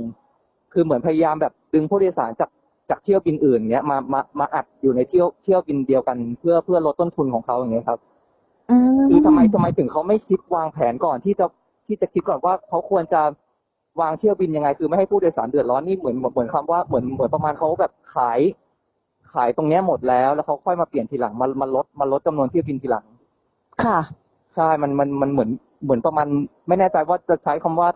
[0.73, 2.49] คือเหมือนพยายามแบบดึงผู้โดยสารจาก
[2.89, 7.99] จากเที่ยวบินอื่นเนี้ยมามามาอัดอยู่ในเที่ยวเที่ยวบินเดียวกัน เพื่อเพื่อลดต้นทุนของเขาอย่างเงี้ยครับ
[8.69, 11.45] อืมคือทำไมทำไมถึงเขาไม่คิดวางแผนก่อนที่จะ
[11.87, 13.21] ที่จะคิดก่อนว่าเขาควรจะ
[14.01, 18.39] วางเที่ยวบินยังไง คือไม่ให้ผู้โดยสารเดือดร้อนนี่เหมือนเหมือนคำว่าเหมือนเหมือนประมาณเขาแบบขาย
[19.33, 23.05] ขายตรงเนี้ยหมดแล้ว แล้วเขาค่อยมาเปลี่ยนทีหลังมามาลดมาลดจำนวนเที่ยวบินทีหลัง
[23.83, 23.99] ค่ะ
[24.55, 25.49] ใช่มันมันมันเหมือน
[25.83, 26.27] เหมือนประมาณ
[26.67, 27.89] ไม่แน่ใจว่าจะใช้คำว่า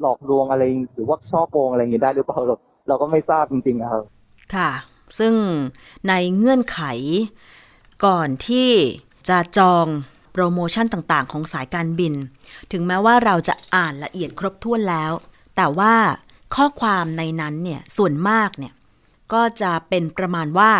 [0.00, 0.62] หลอกลวงอะไร
[0.94, 2.56] หรือว่าช่อโกงอะไรอย่างนี้ได้หรือเปล่าเรา
[2.88, 4.02] เราก็ไม่ทราบจริงๆนะครับ
[4.54, 4.70] ค่ะ
[5.18, 5.34] ซึ่ง
[6.08, 6.80] ในเงื่อนไข
[8.06, 8.70] ก่อนที่
[9.28, 9.86] จะจอง
[10.32, 12.14] โปรโมชั่นต่างๆ ของสายการบิน
[12.72, 15.12] ถึงแม้ว่าเราจะอ่านละเอียดครบถ้วนแล้ว
[15.56, 15.94] แต่ว่า
[16.54, 18.72] ข้อความในนั้นเนี่ยส่วนมากเนี่ย
[19.34, 20.72] ก็จะเป็นประมาณว่า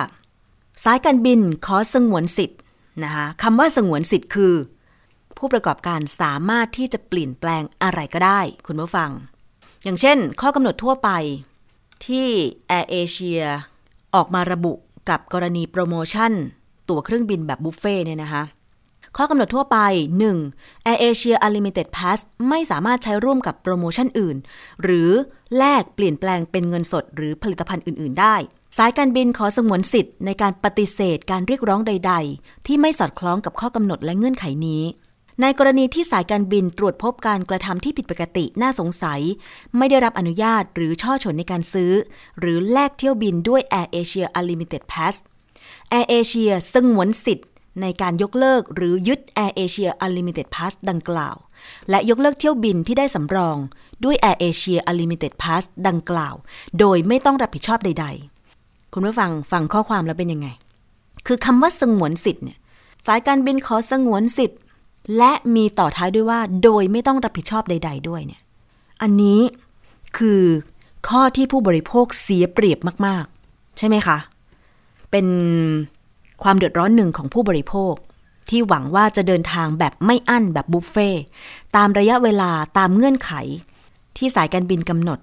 [0.85, 2.61] สายการบินขอสงวนสิทธิ์
[3.05, 4.55] นะคะคำว่าสงวนสิทธิ์คือ
[5.37, 9.11] ผู้ประกอบการสามารถที่จะเปลี่ยนแปลงอะไรก็ได้ คุณผู้ฟัง
[9.85, 11.11] อย่างเช่น ข้อกำหนดทั่วไป
[12.07, 12.29] ที่
[12.79, 13.43] Air Asia
[14.15, 14.73] ออกมาระบุ
[15.09, 16.33] กับกรณีโปรโมชั่น
[16.89, 18.43] ตั๋วเครื่องบินแบบบุฟเฟ่เนี่ยนะคะ
[19.17, 19.79] ข้อกำหนดทั่วไป
[20.35, 20.87] 1.
[20.87, 24.37] Air Asia Unlimited Pass ไม่สามารถใช้ร่วมกับโปรโมชั่นอื่น
[24.83, 25.11] หรือ
[25.59, 28.37] แลกเปลี่ยนแปลงเป็นเงินสดหรือผลิตภัณฑ์อื่น ๆ ได้
[28.79, 34.83] สายการบินขอสงวนสิทธิ์ในการปฏิเสธการเรียกร้องใด ๆ ที่ไม่สอดคล้องกับข้อกำหนดและเงื่อนไขนี้
[35.41, 39.21] ในกรณีที่สายการบินตรวจพบการกระทำที่ผิดปกติน่าสงสัย
[39.77, 41.93] ไม่ได้รับอนุญาตหรือช่อฉนในการซื้อ
[42.41, 45.15] หรือแลกเที่ยวบินด้วย Air Asia Unlimited Pass
[45.93, 47.47] Air Asia สงวนสิทธิ์
[47.81, 51.37] ในการยกเลิกหรือยึด Air Asia Unlimited Pass ดังกล่าว
[51.91, 53.57] และยกเลิกเที่ยวบินที่ได้สำรอง
[54.05, 56.35] ด้วย Air Asia Unlimited Pass ดังกล่าว
[56.79, 58.07] โดยไม่ต้องรับผิดชอบใด
[58.49, 60.49] ๆ คุณผู้ฟังฟังข้อความแล้วเป็นยังไง
[61.27, 62.59] คือคำว่าสงวนสิทธิ์เนี่ย
[63.07, 64.61] สายการบินขอสงวนสิทธิ์
[65.17, 68.41] และมีต่อท้ายด้วยว่า โดยไม่ต้องรับผิดชอบใด ๆ ด้วยเนี่ย
[69.03, 69.41] อันนี้
[70.19, 70.43] คือ
[71.09, 74.19] ข้อที่ผู้บริโภคเสียเปรียบมาก ๆ ใช่ไหมคะ
[75.11, 75.27] เป็น
[76.43, 77.95] ความเดือดร้อนหนึ่งของผู้บริโภค
[78.49, 81.23] ที่หวังว่าจะเดินทางแบบไม่อั้นแบบบุฟเฟ่ต์
[81.77, 83.33] ตามระยะเวลาตามเงื่อนไข
[84.17, 85.19] ที่สายการบินกำหนด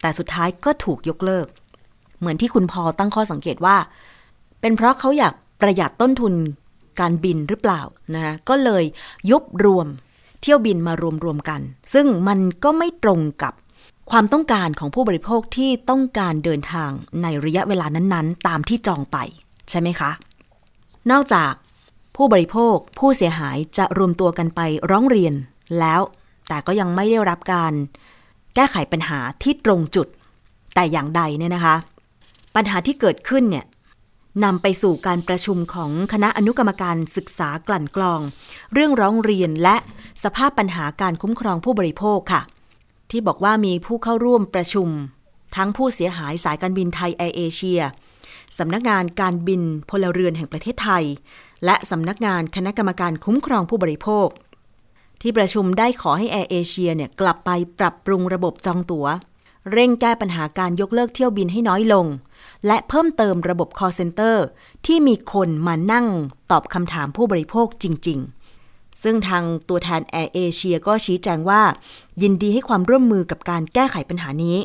[0.00, 1.46] แต่สุดท้ายก็ถูกยกเลิก
[2.18, 3.76] เหมือนที่คุณพอตั้งข้อสังเกตว่า
[4.60, 6.34] เป็นเพราะเขาอยากประหยัดต้นทุน
[7.00, 7.82] การบินหรือเปล่า
[8.14, 8.84] นะคะก็เลย
[9.30, 9.86] ยุบรวม
[10.42, 11.60] เที่ยวบินมารวมรวมกัน
[11.94, 13.52] ซึ่งมันก็ไม่ตรงกับ
[14.10, 16.90] ความต้องการของผู้บริโภคที่ต้องการเดินทาง
[17.22, 19.16] ในระยะเวลานั้นๆ ตามที่จองไป
[19.70, 20.10] ใช่ไหมคะ
[21.10, 21.52] นอกจาก
[22.16, 25.34] ผู้บริโภคผู้เสียหายจะรวมตัวกันไปร้องเรียน
[25.78, 26.00] แล้ว
[26.48, 27.72] แต่ก็ยังไม่ได้รับการ
[28.54, 30.08] แก้ไขปัญหาที่ตรงจุด
[30.74, 31.76] แต่อย่างใดเนี่ยนะคะ
[32.56, 33.66] ปัญหาที่เกิดขึ้นเนี่ย
[34.44, 38.20] นำไปสู่การประชุมของคณะอนุกรรมการศึกษากลั่นกรอง
[38.72, 39.76] เรื่องร้องเรียนและ
[40.24, 42.42] สภาพปัญหาการคุ้มครองผู้บริโภคค่ะ
[43.10, 44.88] ที่บอกว่ามีผู้เข้าร่วมประชุม
[45.56, 47.80] ทั้งผู้เสียหายสายการบินไทยแอร์เอเชีย
[48.58, 51.04] สำนักงานการบินพลเรือนแห่งประเทศไทย
[51.64, 54.28] และสำนักงานคณะกรรมการคุ้มครองผู้บริโภค
[55.20, 59.06] ที่ประชุมได้ขอให้แอร์เอเชียเนี่ยกลับไปปรับปรุงระบบจองตัว๋ว
[59.72, 62.06] เร่งแก้ปัญหาการยกเลิกเที่ยวบินให้น้อยลง
[62.66, 64.36] และเพิ่มเติมระบบ call center
[64.86, 66.06] ที่มีคนมานั่ง
[66.50, 68.18] ตอบคำถามผู้บริโภคจริง
[68.60, 71.62] ๆซึ่งทางตัวแทนแอร์เอเชียก็ชี้แจงว่า
[72.22, 74.58] ยินดีให้ความร่วมมือกับการแก้ไขปัญหานี้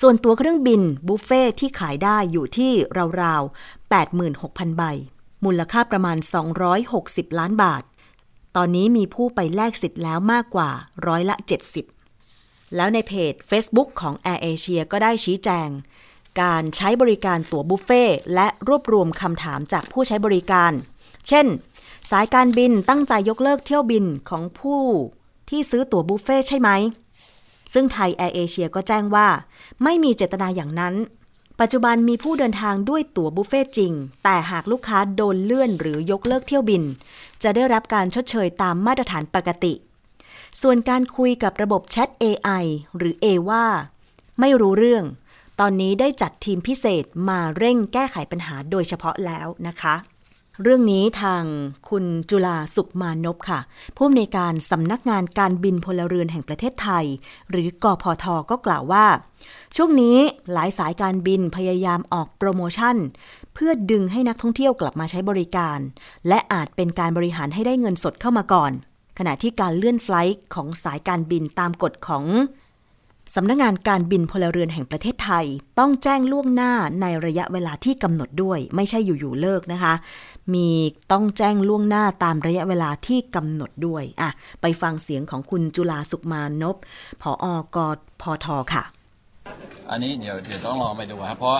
[0.00, 2.72] ส่วนตัวเครื่องบินบุฟเฟ่ที่ขายได้อยู่ที่
[3.22, 4.82] ราวๆ 86,000 ใบ
[5.44, 6.18] มูลค่าประมาณ
[6.78, 7.82] 260 ล้านบาท
[8.56, 10.70] ตอนนี้มีผู้ไปแลกสิทธิ์แล้วมากกว่า
[11.06, 11.36] ร้อยละ
[12.04, 15.68] 70 แล้วในเพจ Facebook ของ Air Asia ก็ได้ชี้แจง
[16.42, 20.72] การใช้บริการตั๋วบุฟเฟ่และรวบรวมคำถามจากผู้ใช้บริการ
[21.28, 21.46] เช่น
[22.10, 24.82] สายการบินตั้งใจยกเลิกเที่ยวบินของผู้
[25.48, 26.70] ที่ซื้อตั๋วบุฟเฟ่ใช่ไหม
[27.72, 29.28] ซึ่งไทยแอร์เอเชียก็แจ้งว่า
[29.82, 30.94] ไม่มีเจตนาอย่างนั้น
[31.60, 33.92] ปัจจุบันมีผู้เดินทางด้วยตั๋วบุฟเฟ่จริง
[34.24, 36.82] แต่หากลูกค้าโดนเลื่อนหรือยกเลิกเที่ยวบิน
[37.42, 39.74] จะได้รับการชดเชยตามมาตรฐานปกติ
[40.60, 42.64] ส่วนการคุยกับระบบแชท AI
[42.96, 43.64] หรือ A ว่า
[44.40, 45.04] ไม่รู้เรื่อง
[45.60, 49.94] ตอนนี้ได้จัดทีมพิเศษมาเร่งแก้ไขปัญหาโดยเฉพาะแล้วนะคะ
[50.62, 51.44] เรื่องนี้ทาง
[51.88, 53.60] คุณจุลาสุขมานพค่ะ
[53.96, 57.04] ผู้อำนวยการสำนักงานการบินพลเรือนแห่งประเทศไทย
[57.50, 59.06] หรือกอพทก็กล่าวว่า
[59.76, 60.18] ช่วงนี้
[60.52, 62.96] หลายสายการบินพยายามออกโปรโมชั่น
[63.54, 65.78] เพื่อดึงให้นักท่องเที่ยวกลับมาใช้บริการ
[66.28, 68.72] และอาจเป็นการบริหารให้ได้เงินสดเข้ามาก่อน
[69.18, 72.24] ขณะที่การเลื่อนไฟล์ของสายการบินตามกฎของ
[73.34, 75.46] สำนักงานการบินพลเรือนแห่งประเทศไทย
[75.78, 79.94] ต้องแจ้งล่วงหน้าในระยะเวลาที่กำหนดด้วย ไม่ใช่อยู่ๆเลิกนะคะ
[80.54, 80.68] มี
[81.12, 86.76] ต้องแจ้งล่วงหน้าตามระยะเวลาที่กำหนดด้วยอะไปฟังเสียงของคุณจุลาสุขมานพ
[87.22, 87.76] ผออก
[88.22, 88.82] พทค่ะ
[89.90, 91.58] อันนี้เดี๋ยวเดี๋ยวต้องลองไปดูครับเพราะ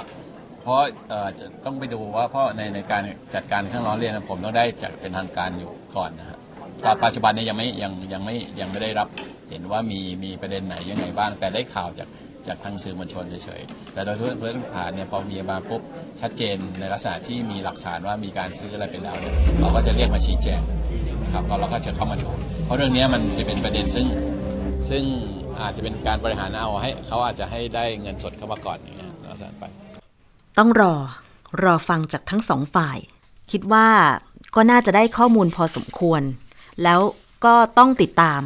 [0.62, 3.02] เพราะเอ่อจะต้องไปดูว่าเพราะในในการ
[3.34, 6.38] จัดการเครื่องร้องเรียนผมต้องได้จัดเป็นทางการอยู่ก่อนนะครับ
[6.82, 9.08] แต่ปัจจุบันนี้ยังไม่ยังยังไม่ยังไม่ได้รับ
[9.50, 12.08] เห็นว่ามีมีประเด็นไหนยังไงบ้าง แต่ได้ข่าวจาก
[12.46, 15.82] จากทางสื่อมวลชนเฉยๆแต่โดยพื้นพื้นฐานเนี่ยพอมีมาปุ๊บ
[16.20, 20.60] ชัดเจนในลักษณะที่มีหลักฐานว่ามีการซื้ออะไรไปแล้วเนี่ยเราก็จะเรียกมาชี้แจง
[21.22, 22.28] นะครับแล้วเราก็จะเข้ามาดู
[22.64, 24.06] เพราะเรื่องนี้มันจะเป็นประเด็นซึ่ง
[24.90, 25.04] ซึ่ง
[25.60, 29.64] อาจจะเป็นการบริหารเอาให้เขาอาจจะให้ได้เงินสดเข้ามาก่อนอย่างเงี้ยลักษณะไป
[30.58, 30.94] ต้องรอ
[31.62, 32.98] รอฟังจากทั้งสองฝ่าย
[33.52, 33.88] คิดว่า
[34.54, 36.22] ก็น่าจะได้ข้อมูลพอสมควร
[36.82, 37.00] แล้ว
[37.44, 38.40] ก็ต้องติดตาม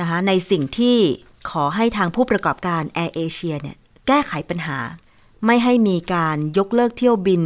[0.00, 0.98] นะคะในสิ่งที่
[1.50, 3.76] ขอให้ทางผู้ประกอบการแอร์เอเชียเนี่ย
[4.06, 4.78] แก้ไขปัญหา
[5.46, 7.42] ไม่ให้มีการยกเลิกเที่ยวบิน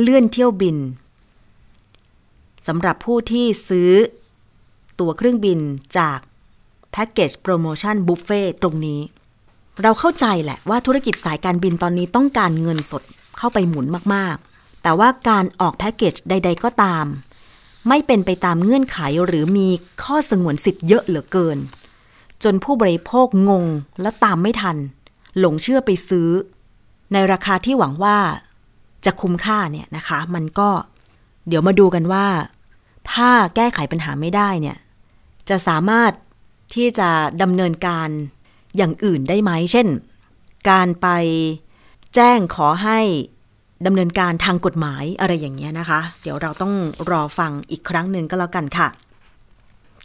[0.00, 0.76] เลื่อนเที่ยวบิน
[2.66, 3.90] สำหรับผู้ที่ซื้อ
[4.98, 5.58] ตั๋วเครื่องบิน
[5.98, 6.18] จาก
[6.92, 9.00] แพ็กเกจโปรโมชั่นบุฟเฟ่ตรงนี้
[9.82, 13.02] เราเข้าใจแหละว่าธุรกิจสายการบินตอนนี้ต้องการเงินสด
[13.36, 17.06] เข้าไปหมุนมากๆ แต่ว่าการออกแพ็กเกจใด ๆ ก็ตาม
[17.88, 19.68] ไม่เป็นไปตามเงื่อนไขหรือมี
[20.02, 21.58] ข้อสงวนสิทธิ์เยอะเหลือเกิน
[22.44, 23.64] จนผู้บริโภคงง
[24.02, 24.76] และตามไม่ทัน
[25.38, 26.28] หลงเชื่อไปซื้อ
[27.12, 28.18] ในราคาที่หวังว่า
[29.04, 30.70] จะคุ้มค่าเนี่ยนะคะ มันก็
[31.48, 32.26] เดี๋ยวมาดูกันว่า
[33.12, 34.76] ถ้าแก้ไขปัญหาไม่ได้เนี่ย
[35.48, 36.12] จะสามารถ
[36.74, 37.10] ที่จะ
[37.42, 38.08] ดำเนินการ
[38.76, 39.86] อย่างอื่นได้ไหม เช่น
[40.70, 41.08] การไป
[42.14, 43.00] แจ้งขอให้
[43.86, 46.74] ดำเนินการทางกฎหมายอะไรอย่างเงี้ยนะคะ เดี๋ยวเราต้อง
[47.10, 48.88] รอฟังอีกครั้งหนึ่งก็แล้วกันค่ะ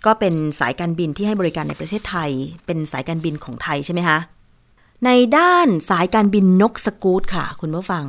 [0.06, 2.30] ก็เป็นสายการบินที่ให้บริการในประเทศไทย
[2.65, 4.18] เป็นสายการบินของไทยใช่ไหมคะ
[5.06, 8.06] ในด้านสายการบินนกสกูตค่ะ คุณผู้ฟัง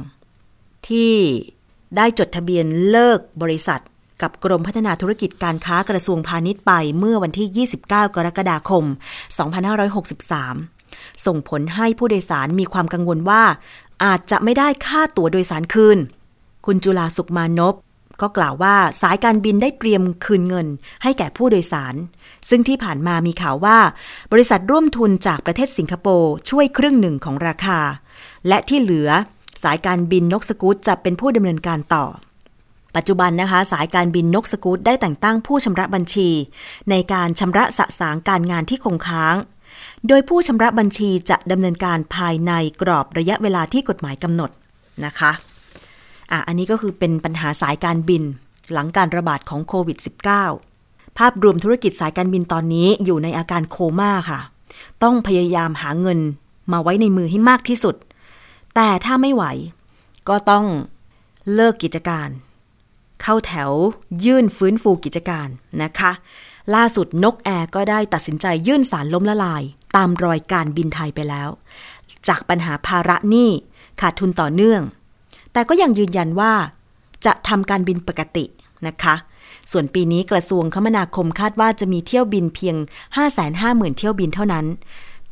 [0.88, 1.14] ที่
[1.96, 3.80] ได้จดทะเบียนเลิกบริษัท
[4.22, 7.94] กับกรมพัฒนาธุรกิจการค้ากระทรวงพาณิชย์ไปเมื่อวันที่ 29 ก
[8.26, 8.84] รกฎาคม
[10.44, 13.42] 2563 ส่งผลให้ผู้โดยสารมีความกังวลว่า
[14.04, 15.98] อาจจะไม่ได้ค่าตั๋วโดยสารคืน
[16.66, 17.74] คุณจุลาสุขมานพ
[18.20, 20.66] ก็กล่าวว่าสายการบินได้เตรียมคืนเงิน
[21.02, 21.94] ให้แก่ผู้โดยสาร
[22.48, 23.78] ซึ่งที่ผ่านมามีข่าวว่า
[24.32, 27.80] บริษัทร่วมทุนจากประเทศสิงคโปร์ช่วยครึ่งหนึ่งของราคา
[28.48, 29.08] และที่เหลือ
[29.62, 32.04] สายการบินนกสกูตจะเป็นผู้ดำเนินการต่อ
[32.96, 36.28] ปัจจุบันนะคะ สายการบินนกสกูตได้แต่งตั้งผู้ชำระบัญชี
[36.90, 39.36] ในการชำระสะสางการงานที่คงค้าง
[40.08, 44.50] โดยผู้ชำระบัญชีจะดำเนินการภายในกรอบระยะเวลาที่กฎหมายกำหนด
[45.04, 45.32] นะคะ
[46.30, 48.22] อะอันนี้ก็คือเป็นปัญหาสายการบิน
[48.72, 49.98] หลังการระบาดของโควิด
[50.56, 54.40] -19 ภาพรวมธุรกิจสายการบินตอนนี้อยู่ในอาการโคม่าค่ะ
[55.02, 56.18] ต้องพยายามหาเงิน
[56.72, 57.96] มาไว้ในมือให้มากที่สุด
[58.74, 59.44] แต่ถ้าไม่ไหว
[60.28, 60.64] ก็ต้อง
[61.54, 62.28] เลิกกิจการ
[63.22, 63.70] เข้าแถว
[64.24, 65.48] ยื่นฟื้นฟูกิจการ
[65.82, 66.12] นะคะ
[66.74, 69.62] ล่าสุดนกแอร์ก็ได้ตัดสินใจยื่นสารล้มละลาย
[69.96, 71.48] ตามรอยการบินไทยไปแล้ว
[72.28, 73.50] จากปัญหาภาระหนี้
[74.00, 74.82] ขาดทุนต่อเนื่อง
[75.52, 76.52] แต่ก็ยังยืนยันว่า
[77.24, 78.44] จะทำการบินปกติ
[78.86, 79.14] นะคะ
[79.72, 82.76] ส่วนปีนี้กระทรวงคมนาคมคาดว่าจะมีเที่ยวบินเพียง
[83.36, 84.66] 550,000 เที่ยวบินเท่านั้น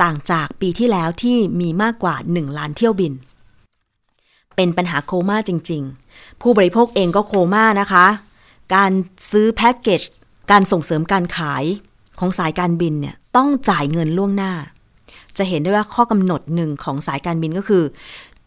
[0.02, 3.12] ต่างจากปีที่แล้วที่มีมากกว่า 1 ล้านเที่ยวบิน
[4.56, 5.82] เป็นปัญหาโคม่าจริง
[6.12, 8.06] ๆ ผู้บริโภคเองก็โคม่านะคะ
[8.74, 8.92] การ
[9.30, 10.00] ซื้อแพ็กเกจ
[10.50, 11.64] การส่งเสริมการขาย
[12.18, 14.52] ของสายการบินเนี่ย ต้องจ่ายเงินล่วงหน้า
[15.36, 17.84] จะเห็นได้ว่าข้อกำหนดหนึ่งของสายการบินก็คือ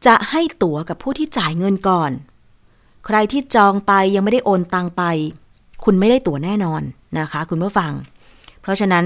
[0.05, 2.11] จะให้ตั๋วกับผู้ที่จ่ายเงินก่อน
[3.05, 5.03] ใครที่จองไปยังไม่ได้โอนตังไป
[5.83, 6.81] คุณไม่ได้ตั๋วแน่นอน
[7.19, 7.91] นะคะ คุณผู้ฟัง
[8.61, 9.05] เพราะฉะนั้น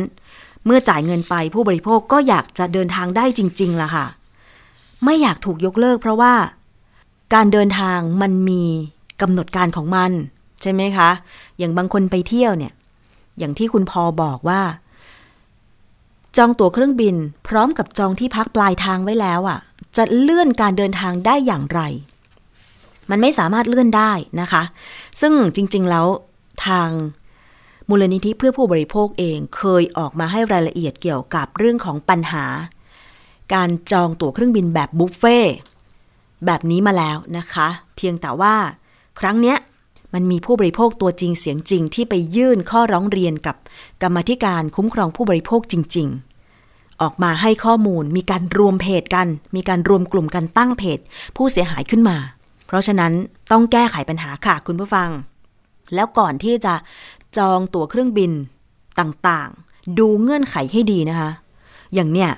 [0.65, 4.05] เมื่อจ่ายเงินไปผู้บริโภคก็อยากจะเดินทางได้จริงๆล่ะค่ะ
[5.03, 6.33] ไม่อยากถูกยกเลิกเพราะว่า
[7.33, 8.63] การเดินทางมันมี
[9.21, 10.11] กำหนดการของมัน
[10.63, 11.09] ฉช่ไหมคะ
[11.57, 12.73] อย่างบางคนไปเที่ยวเนี่ย
[13.37, 14.61] อย่างที่คุณพอบอกว่า
[16.37, 17.15] จองตั๋วเครื่องบิน
[17.47, 19.59] พร้อมกับจองที่พักปลายทางไว้แล้วอะ่ะ
[19.97, 21.81] จะเลื่อนการเดินทางได้อย่างไร
[23.09, 24.11] มันไม่สามารถเลื่อนได้
[24.41, 24.63] นะคะ
[25.21, 26.05] ซึ่งจริง ๆ แล้ว
[26.67, 26.89] ทาง
[27.89, 32.45] มูลนิธิเพื่อผู้บริโภคเองเคยออกมาให้รายละเอียดเกี่ยวกับเรื่องของปัญหา
[33.53, 35.55] การจองตั๋วเครื่องบินแบบบุฟเฟ่ต์
[36.45, 38.55] แบบนี้มาแล้วนะคะ เพียงแต่ว่า
[39.19, 39.57] ครั้งเนี้ย
[40.15, 43.55] มันมีผู้บริโภคตัวจริงเสียงจริงที่ไปยื่นข้อร้องเรียนกับ
[44.01, 46.07] กรรมธิการคุ้มครองผู้บริโภคจริง
[46.53, 50.99] ๆ ออกมาให้ข้อมูลมีการรวมเพจกัน มีการรวมกลุ่มกันตั้งเพจ
[51.35, 52.17] ผู้เสียหายขึ้นมา
[52.67, 53.11] เพราะฉะนั้น
[53.51, 55.09] ต้องแก้ไขปัญหาค่ะคุณผู้ฟัง
[55.93, 56.73] แล้วก่อนที่จะ
[57.37, 58.31] จองตั๋วเครื่องบิน
[58.99, 61.29] ต่างๆ ดูเงื่อนไขให้ดีนะคะ
[61.93, 62.31] อย่างเนี้ย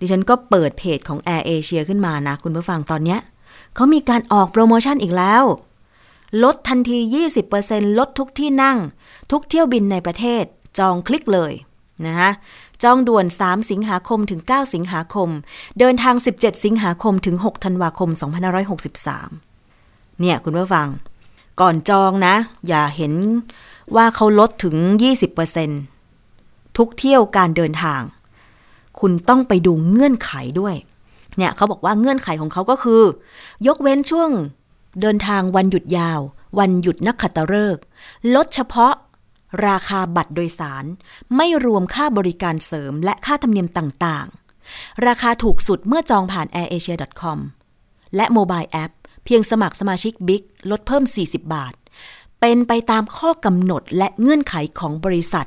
[0.00, 3.20] ดิฉันก็เปิดเพจของ Air Asia ขึ้นมานะ คุณผู้ฟังตอนเนี้ย
[3.74, 5.44] เขามีการออกโปรโมชั่นอีกแล้ว
[6.42, 6.98] ลดทันที
[7.48, 8.78] 20%ลดทุกที่นั่ง
[9.30, 10.44] ทุกเที่ยวบินในประเทศ
[10.78, 11.52] จองคลิกเลย
[12.06, 12.30] นะคะ
[12.82, 15.28] จองด่วน 3 สิงหาคมถึง 9 สิงหาคม
[15.78, 18.10] เดินทาง 17 สิงหาคมถึง 6 ธันวาคม
[19.34, 20.88] 2563 เนี่ยคุณผู้ฟัง
[21.60, 22.34] ก่อนจองนะ
[22.68, 23.14] อย่าเห็น
[23.96, 24.76] ว่าเขาลดถึง
[25.96, 28.02] 20%ทุกเที่ยวการเดินทาง
[29.00, 30.74] คุณต้องไปดูเงื่อนไขด้วย
[31.36, 33.02] เนี่ยเขาบอกว่าเงื่อนไขของเขาก็คือ
[33.66, 34.30] ยกเว้นช่วง
[35.00, 36.20] เดินทางวันหยุดยาว
[36.58, 37.82] วันหยุดนักขัตฤกษ์
[38.34, 38.94] ลดเฉพาะ
[39.68, 40.84] ราคาบัตรโดยสาร
[41.36, 47.38] ไม่รวมค่าบริการเสริมและค่าธรรมเนียมต่างๆ ราคาถูกสุดเมื่อจองผ่าน airasia.com
[48.16, 48.92] และ mobile app
[49.24, 51.74] เพียงสมัครสมาชิก BIG ลดเพิ่ม 40 บาท
[52.40, 55.46] เป็นไปตามข้อกำหนดและเงื่อนไขของบริษัท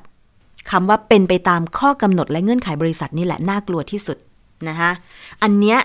[0.70, 4.18] คำว่าเป็นไปตามข้อกำหนดและเงื่อนไขบริษัทนี่แหละน่ากลัวที่สุด
[4.68, 4.92] นะคะ
[5.44, 5.78] อันเนี้ย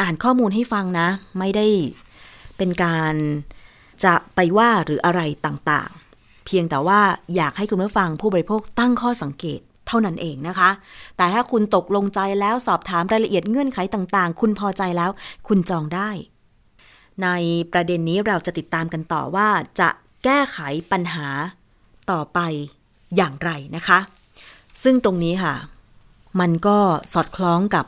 [0.00, 1.66] อ่านข้อมูลให้ฟังนะ ไม่ได้
[2.56, 3.14] เป็นการ
[4.04, 7.00] จะไปว่าหรืออะไรต่างๆ เพียงแต่ว่า
[7.36, 10.70] อยากให้คุณผู้ฟังผู้บริโภคตั้งข้อสังเกตเท่านั้นเองนะคะ
[11.16, 15.10] แต่ถ้าคุณตกลงใจแล้วสอบถามรายละเอียดเงื่อนไขต่างๆ คุณพอใจแล้ว
[15.48, 16.10] คุณจองได้
[17.22, 17.28] ใน
[17.72, 19.48] ประเด็นนี้เราจะติดตามกันต่อว่า
[19.80, 19.88] จะ
[20.24, 20.58] แก้ไข
[20.92, 21.28] ปัญหา
[22.10, 22.38] ต่อไป
[23.16, 23.98] อย่างไรนะคะ
[24.82, 25.54] ซึ่งตรงนี้ค่ะ
[26.40, 26.78] มันก็
[27.12, 27.86] สอดคล้องกับ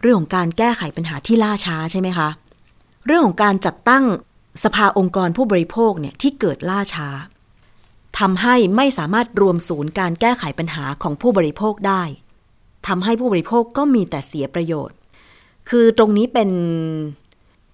[0.00, 2.28] เรื่องของการแก้ไขปัญหาที่ล่าช้าใช่ไหมคะ
[3.06, 4.04] เรื่องของการจัดตั้ง
[4.64, 7.08] สภาองค์กรผู้บริโภคเนี่ยที่เกิดล่าช้า
[8.18, 12.02] ทำให้ไม่สามารถรวมศูนย์การแก้ไขปัญหาของผู้บริโภคได้
[12.86, 14.96] ทำให้ผู้บริโภคก็มีแต่เสียประโยชน์
[15.68, 16.50] คือตรงนี้เป็น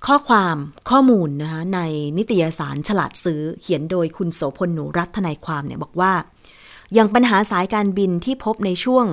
[0.07, 0.57] ข้อความ
[0.91, 1.81] ข้อมูลนะคะใน
[2.19, 6.13] นิตยสารฉลาดซื้อเขียนโดยคุณโสพลหนูรัตทนายความเนี่ยบอกว่า
[6.95, 9.07] อย่างปัญหาสายการบินที่พบในช่วง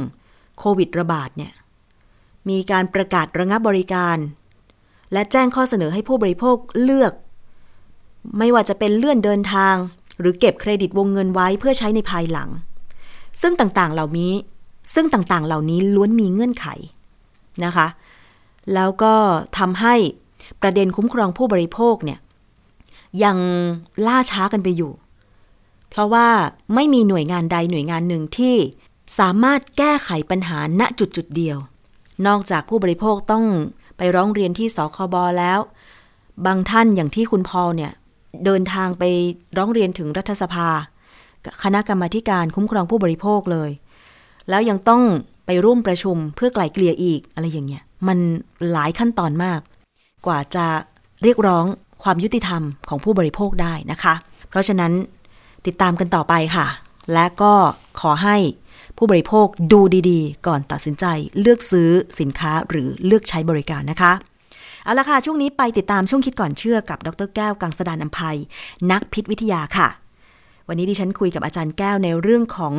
[0.59, 1.53] โควิดระบาดเนี่ย
[2.49, 4.17] มีการประกาศระงับบริการ
[5.13, 7.13] และแจ้งข้อเสนอให้ผู้บริโภคเลือก
[8.37, 9.75] ไม่ว่าจะเป็นเลื่อนเดินทาง
[10.19, 12.49] หรือเก็บเครดิตวงเงินไว้เพื่อใช้ในภายหลัง
[13.41, 14.33] ซึ่งต่างๆเหล่านี้
[14.93, 16.67] ซึ่งต่างๆ เหล่านี้ล้วนมีเงื่อนไข
[17.65, 17.87] นะคะ
[18.73, 19.13] แล้วก็
[19.57, 19.95] ทำให้
[20.61, 22.19] ประเด็นคุ้มครองผู้บริโภคเนี่ย
[23.23, 23.37] ยัง
[24.07, 24.91] ล่าช้ากันไปอยู่
[25.89, 26.27] เพราะว่า
[26.75, 28.55] ไม่มีหน่วยงานใดหน่วยงานหนึ่งที่
[29.19, 31.57] สามารถแก้ไขปัญหาณจุดจุดเดียว
[32.27, 33.45] นอกจากผู้บริโภคต้อง
[33.97, 35.59] ไปร้องเรียนที่สคบแล้ว
[36.45, 37.91] บางท่านอย่างที่คุณพอลเนี่ย
[38.45, 39.03] เดินทางไป
[39.57, 40.67] ร้องเรียนถึงรัฐสภา
[41.63, 43.69] คณะกรรมาการคุ้มครองผู้บริโภคเลย
[44.49, 45.03] แล้วยังต้อง
[45.45, 48.17] ไปร่วมประชุมเพื่อไกล่เกลี่ยอีกอะไรอย่างเงี้ย มัน
[48.71, 49.59] หลายขั้นตอนมาก
[50.27, 50.65] กว่าจะ
[51.23, 51.65] เรียกร้อง
[52.03, 54.13] ความยุติธรรมของผู้บริโภคได้นะคะ
[54.49, 54.91] เพราะฉะนั้น
[55.65, 56.67] ติดตามกันต่อไปค่ะ
[57.13, 57.53] และก็
[57.99, 58.37] ขอให้
[58.97, 59.79] ผู้บริโภคดู
[60.09, 61.05] ดีๆ ก่อนตัดสินใจ
[61.41, 61.89] เลือกซื้อ
[62.19, 64.13] สินค้าหรือเลือกใช้บริการนะคะ
[64.83, 68.37] เอาละค่ะ ช่วงนี้ไปติดตามช่วงคิดก่อนเชื่อกับดรแก้วกังสดานนภัย
[68.91, 69.87] นักพิษวิทยาค่ะ
[70.67, 72.75] วันนี้ดิฉันคุยกับอาจารย์แก้วในเรื่องของ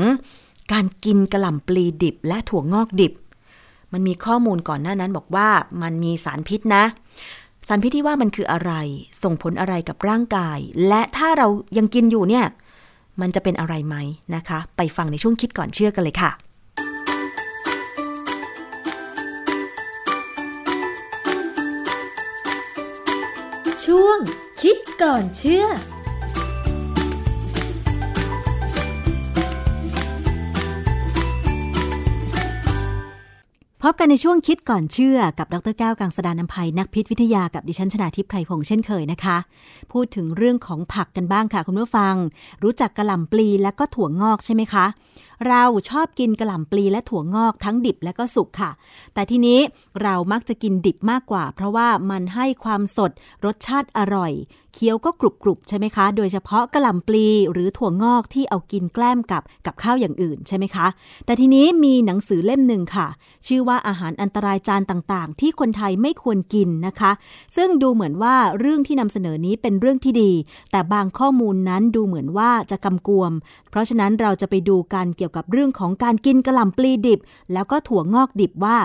[0.73, 3.13] การกินกระหล่ำปลีดิบและถั่วงอกดิบ
[3.93, 5.49] มันมีข้อมูลก่อนหน้านั้นบอกว่า
[5.83, 6.85] มันมีสารพิษนะ
[7.69, 8.73] สารพิษที่ว่ามันคืออะไร
[9.23, 10.59] ส่งผลอะไรกับร่างกาย
[10.89, 11.47] และถ้าเรา
[11.79, 12.47] ยังกินอยู่เนี่ย
[13.21, 13.97] มันจะเป็นอะไรไหม
[14.35, 16.31] นะคะ ไปฟังในช่วงคิดก่อนเชื่อกันเลยค่ะ
[23.85, 24.19] ช่วง
[24.63, 25.67] คิดก่อนเชื่อ
[33.89, 39.37] พบกันในช่วงคิดก่อนเชื่อกับดรแก้วกังสดานนภัยนักพิษวิทยากับดิฉันชนาทิพไพรพงษ์เช่นเคยนะคะ
[39.93, 42.15] พูดถึงเรื่องของผักกันบ้างค่ะคุณผู้ฟัง
[42.63, 44.87] รู้จักกระหล่ำปลีและก็ถั่วงอกใช่ไหมคะ
[45.49, 48.71] เราชอบกินกระหล่ำปลีและถั่วงอกทั้งดิบและก็สุกค่ะ
[49.15, 49.61] แต่ทีนี้
[50.03, 53.11] เรามักจะกินดิบมากกว่า เพราะว่ามันให้ความสด
[53.45, 54.33] รสชาติอร่อย
[54.79, 60.87] เคี้ยวก็กรุบกรุบใช่ไหมคะ โดยเฉพาะกระหล่ำปลีหรือถั่วงอกที่เอากินแกล้มกับกับข้าวอย่างอื่นใช่ไหมคะ
[61.27, 63.09] แต่ทีนี้มีหนังสือเล่มหนึ่งค่ะ
[63.47, 67.13] ชื่อว่าอาหารอันตรายจานต่างๆ ที่คนไทยไม่ควรกินนะคะ
[67.57, 70.33] ซึ่งดูเหมือนว่าเรื่องที่นำเสนอนี้เป็นเรื่องที่ดี
[70.71, 73.33] แต่บางข้อมูลนั้นดูเหมือนว่าจะกำกวม
[73.71, 77.21] เพราะฉะนั้นเราจะไปดูกันเกี่ยวกับเรื่องของการกินกระหล่ำปลีดิบ
[77.53, 78.77] แล้วก็ถั่วงอกดิบว่า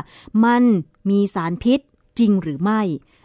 [0.46, 0.64] มัน
[1.10, 1.80] มีสารพิษ
[2.20, 2.82] จริงหรือไม่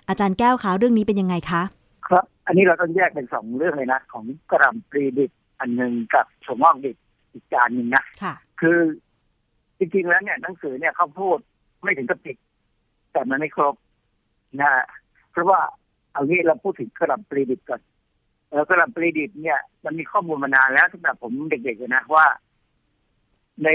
[0.09, 1.63] อาจารย์แก้วคะเรื่องนี้เป็นยังไงคะ
[2.09, 6.97] ครับ อันนี้เราต้องแยกเป็นสองเรื่องเลยนะของกระหล่ำปลีดิบอันหนึ่งกับถั่วงอกดิบ
[7.33, 8.79] อีกจานหนึ่งนะค่ะ คือ
[9.79, 11.39] จริงๆแล้วเนี่ยหนังสือเนี่ยเขาพูด
[11.83, 12.37] ไม่ถึงกับผิด
[13.13, 13.75] แต่มันไม่ครบ
[14.61, 14.87] นะฮะ
[15.31, 15.61] เพราะว่า
[16.13, 17.81] เอางี้เราพูดถึงกระหล่ำปลีดิบก่อน
[18.49, 22.27] เออกระหล่ำปลีดิบเนี่ย มันมีข้อมูลมานานแล้วตั้งแต่ผมเด็กๆเลยนะว่า
[23.65, 23.69] ใน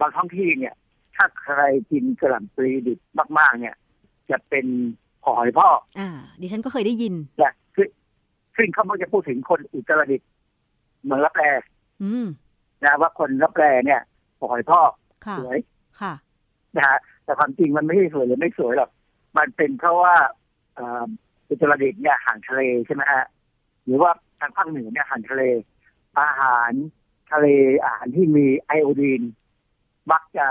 [0.00, 0.74] บางท้องที่เนี่ย
[1.16, 1.60] ถ้าใคร
[1.90, 2.98] กินกระหล่ำปลีดิบ
[3.38, 3.76] มาก ๆ เนี่ย
[4.30, 4.66] จะเป็น
[5.24, 6.10] หอยพ่อกอ่า
[6.40, 7.88] ดิฉันก็เคยได้ยินนะซึ่ง
[8.56, 10.28] ซึ่งเขามักจะพูดถึงคนอุตรดิตถ์
[11.04, 11.44] เมืองรับแล
[12.02, 12.26] อืม
[12.84, 14.00] นะว่าคนรับแลเนี่ย
[14.40, 14.90] หอยพ่อก
[15.26, 15.58] ค่ะสวย
[16.00, 16.14] ค่ะ
[16.76, 18.90] นะฮะแต่ความจริงมันไม่ใช่สวยหรือไม่สวยหรอก
[19.38, 20.14] มันเป็นเพราะว่า
[20.74, 21.06] เอ่อ
[21.48, 23.24] อุตรดิตถ์เนี่ยห่างทะเลใช่ไหมฮะ
[23.84, 24.10] หรือว่า
[24.40, 25.42] ทางภาคเหนือเนี่ยห่างทะเล
[26.18, 26.72] อาหาร
[27.32, 27.46] ทะเล
[27.82, 29.22] อาหารที่มีไอโอดีน
[30.12, 30.46] มักจะ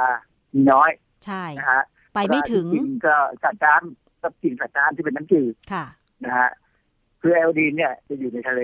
[0.54, 0.92] มีน้อย
[1.26, 5.86] ใช่นะฮะไปไม่ถึงเวลาที่กินก็สัตว์น้ำก็กินสัตว์น้ำที่เป็นน้ำจืดค่ะ
[6.26, 6.50] นะฮะ
[7.22, 8.62] คือไอโอดีนเนี่ยจะอยู่ในทะเล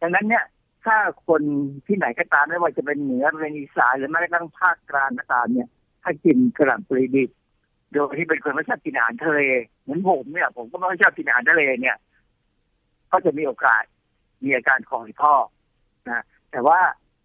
[0.00, 0.44] ดังนั้นเนี่ย
[0.84, 0.96] ถ้า
[1.28, 1.42] คน
[1.86, 5.68] ที่ไหนก็ตามไม่ว่าจะเป็นเหนือเป็นอีสานหรือแม้กระทั่งภาคกลางก็ตามเนี่ย
[6.02, 7.30] ถ้ากินกระหล่ำปลีดิบ
[7.92, 9.40] โดยที่เป็นคนไม่ชอบกินอาหารทะเล
[9.82, 11.96] เหมือนผมเนี่ย ผมก็ไม่ค่อยชอบกินอาหารทะเลเนี่ย
[13.12, 13.82] ก็จะมีโอกาส
[14.44, 15.46] มีอาการคอหอยพ่อก
[16.10, 16.78] นะแต่ว่า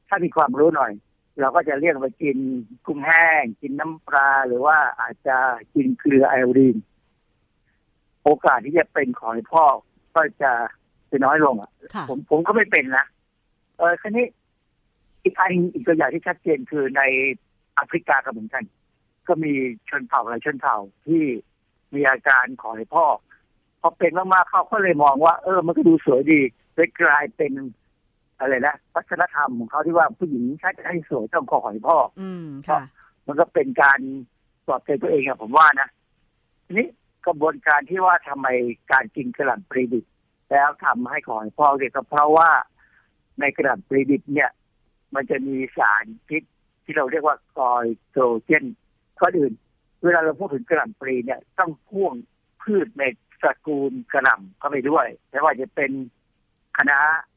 [0.07, 0.91] ถ้ามีความรู้หน่อย
[1.39, 2.37] เราก็จะเรียกไปกิน
[2.85, 5.37] กุ้งแห้ง กินน้ำปลาหรือว่าอาจจะ
[5.73, 6.77] กินเกลือไอโอดีน
[8.23, 9.75] โอกาสที่จะเป็นคอหอยพ่อก
[10.15, 10.51] ก็จะ
[11.11, 13.05] จะน้อยลงอะค่ะผมผมก็ไม่เป็นนะ
[13.77, 14.25] เออคันนี้
[15.23, 17.01] อีกอันอีกตัวอย่างที่ชัดเจนคือใน
[17.73, 18.63] แอฟริกาก็เหมือนกัน
[19.27, 19.53] ก็มี
[19.89, 21.23] ชนเผ่าหลายชนเผ่าที่
[21.93, 23.17] มีอาการขอให้พ่อก
[23.81, 26.41] พอเป็นมากๆเขาก็เลยมองว่า เออ มันก็ดูสวยดี
[26.75, 27.51] เลยกลายเป็น
[28.39, 32.81] อะไรนะวัฒนธรรมของเขาที่ว่าผู้หญิงถ้าจะให้สวยต้องขอหอยพ่อกอืมค่ะ
[33.27, 33.99] มันก็เป็นการ
[34.65, 35.89] ปลอบใจตัวเองอะผมว่านะ
[36.65, 36.87] ทีนี้
[37.25, 38.47] กระบวนการที่ว่าทำไม
[38.91, 40.05] การกินกระหล่ำปลีดิบ
[40.51, 42.49] แล้วทำให้ของพ่อเนี่ยก็เพราะว่า
[43.39, 44.51] ในกระหล่ำปลีดิบเนี่ย
[45.15, 46.43] มันจะมีสารพิษ
[46.83, 48.65] ที่เราเรียกว่ากอยโตรเจน
[49.19, 49.53] ข้ออื่น
[50.03, 52.13] เวลาเราพูดถึงกระหล่ำปลีเนี่ยต้องพ่วง
[52.61, 53.03] พืชใน
[53.41, 55.91] ตระกูลกะหล่ำเข้าไปด้วยไม่ว่าจะเป็น
[56.77, 56.99] คะน้า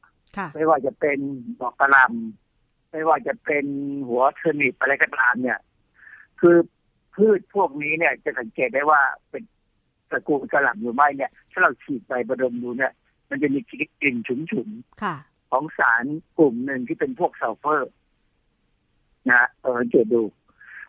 [0.55, 1.19] ไม่ว่าจะเป็น
[1.61, 3.65] ดอกกะหล่ำไม่ว่าจะเป็น
[4.07, 5.59] หัว turnip อะไรก็ตามเนี่ย
[6.39, 6.55] คือ
[7.15, 9.43] พืชพวกนี้เนี่ย จะสังเกตได้ว่าเป็น
[10.09, 12.93] ตระกูลกะหล่ำหรือไม่เนี่ย ถ้าเราฉีกใบบดดมดูเนี่ย
[13.29, 14.69] มันจะมีกลิ่นฉุน
[15.03, 16.03] ค่ะๆของสาร
[16.37, 17.91] กลุ่มหนึ่งที่เป็นพวกซัลเฟอร์
[19.31, 20.23] นะเออสังเกตดู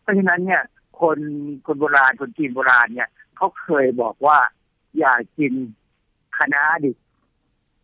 [0.00, 0.62] เพราะฉะนั้นเนี่ย
[1.00, 1.18] คน
[1.66, 4.38] คนโบราณคนจีนโบราณเนี่ยเขาเคยบอกว่า
[4.98, 5.52] อย่ากิน
[6.36, 6.96] คะน้าดิบ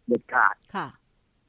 [0.06, 0.54] เด็ดขาด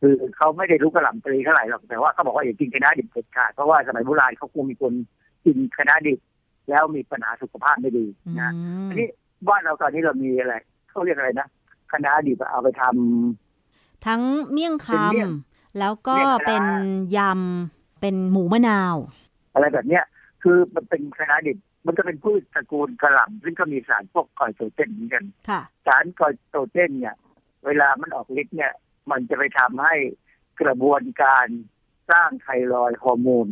[0.01, 4.93] ค่ะคือเขาไม่ได้รู้กระหล่ำปลีเท่าไหร่หรอกแต่ว่าเขาบอกว่าอย่ากินคะน้าดิบเด็ดขาดเพราะว่าสมัยโบราณเขาคงมีคน
[5.45, 6.19] กินคะน้าดิบ
[6.69, 8.51] แล้วมีปัญหาสุขภาพไม่ดีอืนะ
[8.85, 9.07] มทีนี้
[9.47, 10.55] บ้านเราตอนนี้เรามีอะไร
[10.89, 11.47] เขาเรียกอะไรนะ
[11.91, 14.21] คะน้าดิบเอาไปทำทั้ง
[14.51, 16.63] เมี่ยงคเป็นเมี่ยงำแล้วก็เมี่ยงคณะเป็น
[17.17, 18.95] ยำเป็นหมูมะนาว
[19.53, 20.03] อะไรแบบเนี้ย
[20.43, 27.15] คือมันเป็นคะน้าดิบมันก็เป็นพืชตระกูลกระหล่ำซึ่งก็มีสารพวกคอยโตรเจนเหมือนกันค่ะสารคอยโตรเจนเนี่ย
[27.65, 28.71] เวลามันออกฤทธิ์เนี่ย
[29.11, 29.95] มันจะไปทำให้
[30.61, 31.47] กระบวนการ
[32.11, 33.47] สร้างไทรอยด์ฮอร์โมน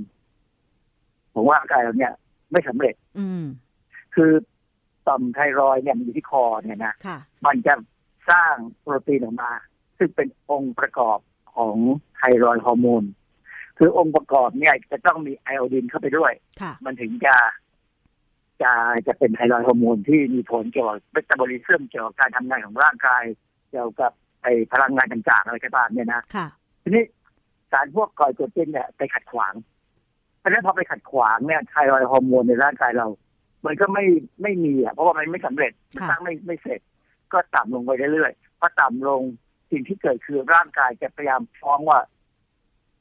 [1.34, 2.14] ของร่างกายเราเนี่ย
[2.52, 3.44] ไม่สำเร็จ อืม
[4.16, 4.32] คือ
[5.08, 7.74] ต่อมไทรอยด์เนี่ยมันอยู่ที่คอเนี่ยนะค่ะมันจะ
[8.30, 9.52] สร้างโปรตีนออกมา
[9.98, 11.20] ซึ่งเป็นองค์ประกอบ
[11.56, 11.76] ของ
[12.18, 13.04] ไทรอยด์ฮอร์โมน
[13.78, 16.32] คือองค์ประกอบเนี่ยจะต้องมีไอโอดีนเข้าไปด้วย
[16.62, 17.36] ค่ะมันถึงจะ
[18.62, 18.72] จะ
[19.08, 23.24] จะเป็นไทรอยด์ฮอร์โมนที่มีผลเกี่ยวกับเมตาบอลิซึมเกี่ยวกับการทำงานของร่างกาย
[23.70, 24.12] เกี่ยวกับ
[24.48, 26.48] ไอพลังงานต่างๆอะไรก็ตามเนี่ยนะค่ะ
[26.84, 27.04] ทีนี้
[27.72, 29.54] สารพวก goitrogen เนี่ยไปขัดขวาง
[30.40, 33.08] เพราะฉะนั้นพอไปขัดขวางเนี่ยไทรอยด์ฮอร์โมนในร่างกายเรา
[33.66, 34.06] มันก็ไม่
[34.42, 36.80] ไม่มีอะเพราะว่ามันไม่สำเร็จมันค่ะสร้างไม่ไม่เสร็จ
[37.34, 39.22] ก็ต่ำลงไปเรื่อยๆพอต่ำลง
[39.72, 42.00] สิ่งที่เกิดคือร่างกายจะพยายามฟ้องว่า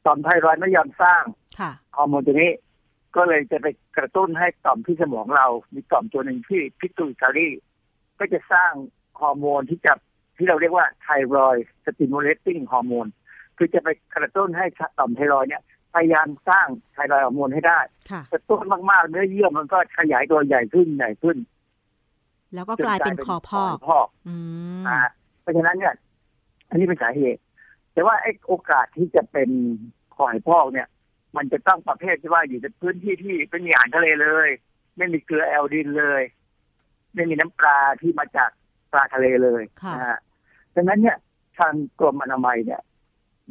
[0.07, 1.23] ต่อมไทรอยด์ไม่ยอมสร้าง
[1.59, 2.53] ค่ะฮอร์โมนตัวนี้
[3.17, 3.67] ก็เลยจะไป
[3.97, 7.49] กระตุ้นให้ต่อมที่สมองเรา มีต่อมตัวหนึ่งที่ pituitary
[8.19, 8.73] ก็จะสร้าง
[9.21, 9.93] ฮอร์โมนที่จะ
[10.37, 13.07] ที่เราเรียกว่า thyroid stimulating hormone
[13.57, 14.67] คือจะไปกระตุ้นให้
[14.99, 15.63] ต่อมไทรอยด์เนี่ย
[15.95, 17.81] พยายามสร้างไทรอยด์ฮอร์โมนให้ได้
[18.11, 21.37] ค่ะกระตุ้นมากๆ เนื้อเยื่อมันก็ขยายตัวใหญ่ขึ้นใหญ่ขึ้น
[22.55, 24.35] แล้วก็กลายเป็นคอพอกพอกอื
[24.81, 24.99] มอ่า
[25.41, 25.95] เพราะฉะนั้นเนี่ย
[26.71, 27.41] อันนี้เป็นสาเหตุ
[27.93, 29.51] แต่ว่าไอ้โอกาสที่จะเป็น
[30.15, 30.89] คอหอยพอกเนี่ย
[31.37, 34.49] มันจะต้องประเภทที่ว่าอยู่ในพื้นที่ที่ไม่มีอาหารทะเลเลย
[34.97, 36.23] ไม่มีเกลือแอลดินเลย
[37.15, 38.51] ไม่มีน้ำปลาที่มาจาก
[38.93, 40.19] ปลาทะเลเลยค่ะนะฮะ
[40.77, 41.17] ดังนั้นเนี่ย
[41.59, 42.81] ทางกรมอนามัยเนี่ย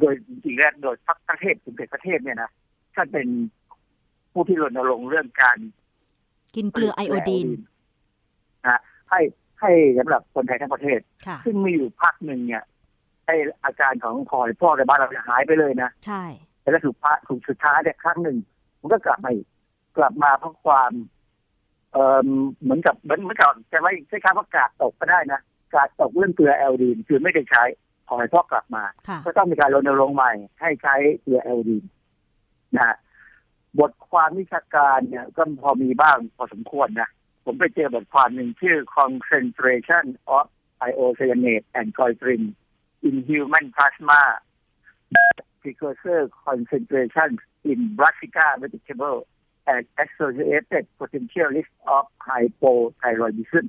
[0.00, 2.50] โดยจริงๆแล้วโดยพักประเทศถึงประเทศเนี่ยนะ
[2.94, 3.28] ท่านเป็น
[4.32, 5.58] ผู้ที่รณรงค์เรื่องการ
[6.56, 7.48] กินเกลือไอโอดีน
[8.66, 9.20] นะให้
[9.60, 12.62] ให้สำหรับคนไทยทั้งประเทศค่ะซึ่งมีอยู่พักหนึ่งเนี่ย
[13.26, 13.30] ไอ
[13.64, 16.24] อาการของคอยพ่อกในบ้านเราหายไปเลยนะใช่
[16.60, 17.16] แต่แล้วสุดท้าย
[17.48, 18.38] สุดท้ายเนี่ยครั้งหนึ่ง
[18.80, 19.46] มันก็กลับมาอีก
[19.96, 20.92] กลับมาเพราะความ
[21.92, 22.28] เอ่อ
[22.62, 27.62] เหมือนกับเหมือนเหมือนกับจะไม่ใช้คำว่ากาดตกก็ได้นะกาดตกเรื่องเกลือแอลดีนคือไม่ได้ใช้
[28.08, 31.84] คอยพ่อกลับมาค่ะก็ต้องมีการรณรงค์ใหม่ ให้ใช้เกลือแอลดีน
[32.76, 32.96] นะฮะ
[33.78, 37.10] บทความวิชาการเนี่ยก็พอมีบ้างพอสมควรนะ
[37.44, 40.04] ผมไปเจอบทความหนึ่งชื่อ concentration
[40.36, 40.44] of
[40.86, 42.42] iocyanate and goitrin
[43.08, 44.20] in human plasma
[45.60, 47.30] precursor concentration
[47.70, 49.18] in brassica vegetable
[49.72, 53.66] and associated potential risk of hypothyroidism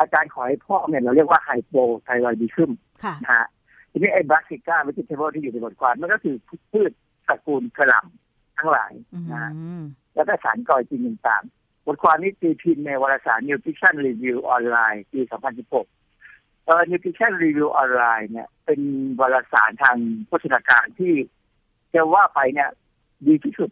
[0.00, 2.70] อาการคอหอยพอกเนี่ยเราเรียกว่า hypothyroidism
[3.04, 3.46] ค่ะนะฮะ
[3.90, 6.36] ทีนี้ไอ้ brassica vegetable ที่อยู่ในบทความมันก็คือ
[6.72, 6.92] พืช
[7.28, 9.82] ตระกูลกะหล่ำทั้งหลายอืนะฮะม
[10.14, 15.20] แล้วก็สาร goitrin ต่างๆบทความนี้ตีพิมพ์ในวารสาร Nutrition Review ออนไลน์ปี
[15.92, 18.80] 2016 เอ่อ Nutrition Review ออนไลน์เนี่ย เป็น
[19.20, 19.96] วารสารทาง
[20.26, 21.14] โภชนาการที่
[21.94, 22.68] จะว่าไปเนี่ย
[23.26, 23.70] ดีที่สุด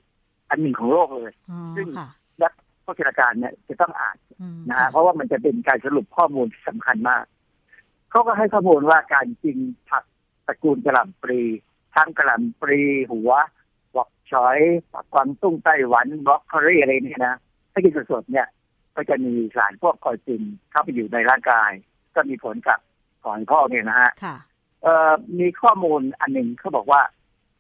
[0.51, 1.87] อันหนึ่งของโลกเลยอ๋อซึ่ง
[2.89, 7.25] ค่ะนักโภชนาการเนี่ยจะต้องอ่านอืมนะค่ะฮะเพราะว่ามันจะเป็นการสรุปข้อมูลที่สำคัญมาก
[8.11, 9.59] เขาก็ให้ข้อมูลว่าการกิน
[9.91, 10.05] ผัก
[10.47, 11.41] ตระกูลกระหล่ำปลี
[11.95, 13.33] ทั้งกระหล่ำปลีหัว
[13.95, 14.59] บอกชอย
[14.93, 17.37] ผักกวางตุ้งไต้หวันบล็อกโคลีอะไรเนี่ยนะ
[17.73, 18.47] ถ้ากินสดๆเนี่ย
[18.97, 21.71] ก็จะมีสารพวกคอยตินเข้าไปอยู่ในร่างกาย
[22.15, 22.79] ก็มีผลกับ
[23.25, 24.37] ของพ่อเนี่ยนะฮะค่ะ
[24.83, 27.03] เอ่อมีข้อมูลอันหนึ่งเขาบอกว่า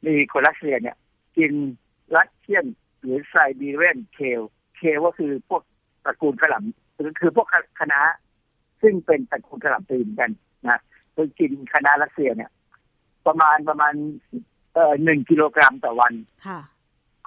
[0.07, 0.97] มีคนรัสเซียเนี่ย
[1.37, 1.53] กิน
[2.17, 2.65] รัสเซียน
[3.01, 4.43] หรือไซบีเรียนเคล
[4.79, 5.63] เคลก็คือพวก
[6.05, 7.49] ตระกูลกระหล่ำคือคือพวก
[7.81, 8.01] คณะ
[8.83, 10.31] ซึ่งเป็นตระกูลกระหล่ำปีเหมือนกัน
[10.69, 10.81] นะ
[11.15, 12.51] คือกินคณะรัสเซียเนี่ย
[13.27, 13.95] ประมาณประมาณ
[14.75, 16.13] เอ่อหนึ่งกิโลกรัมต่อวัน
[16.47, 16.61] ค่ะ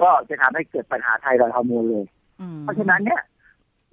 [0.02, 2.06] ก็จะทำให้เกิดปัญหาไทรอยด์ฮอร์โมนเลย
[2.42, 3.22] อืมเพราะฉะนั้นเนี่ย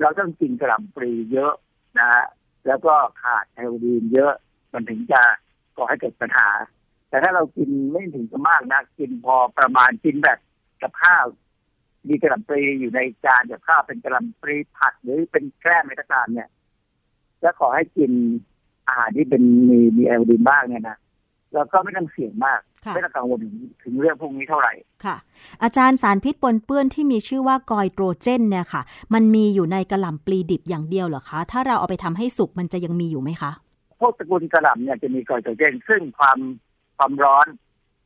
[0.00, 1.52] เราต้องกินกระหล่ำปลีเยอะ
[1.98, 2.24] นะฮะ
[2.66, 4.32] แล้วก็ขาดไทโอดีนเยอะ
[4.72, 5.20] มันถึงจะ
[5.76, 6.48] ก่อให้เกิดปัญหา
[7.08, 10.38] แต่ถ้าเรากินไม่ถึงจะมากนะกินพอประมาณกินแบบ
[10.82, 11.24] กับข้าว
[12.08, 16.48] มีกระหล่ำปลีอยู่ในจานกับข้าวเป็นกระหล่ำปลีผัดหรือเป็นแกล้มอะไรก็ตามเนี่ย
[17.42, 18.10] แล้วขอให้กิน
[18.86, 20.98] อาหารที่เป็นมีมีไอโอดีนบ้างเนี่ยนะ
[21.54, 24.72] เราก็ไม่ต้องเสี่ยงมากค่ะไม่ต้องกังวลถึงถึงเรื่องพวกนี้เท่าไหร่
[25.04, 25.16] ค่ะ
[25.62, 28.82] อาจารย์สารพิษปนเปื้อนที่มีชื่อว่ากอยโตรเจนเนี่ยค่ะ
[29.14, 33.52] มันมีอยู่ในกระหล่ำปลีดิบอย่างเดียวเหรอคะ ถ้าเราเอาไปทำให้สุกมันจะยังมีอยู่ไหมคะ
[34.00, 36.38] พวกตระกูลกระหล่ำเนี่ยจะมีกอยโตรเจน ซึ่งความ
[36.96, 37.46] ความร้อน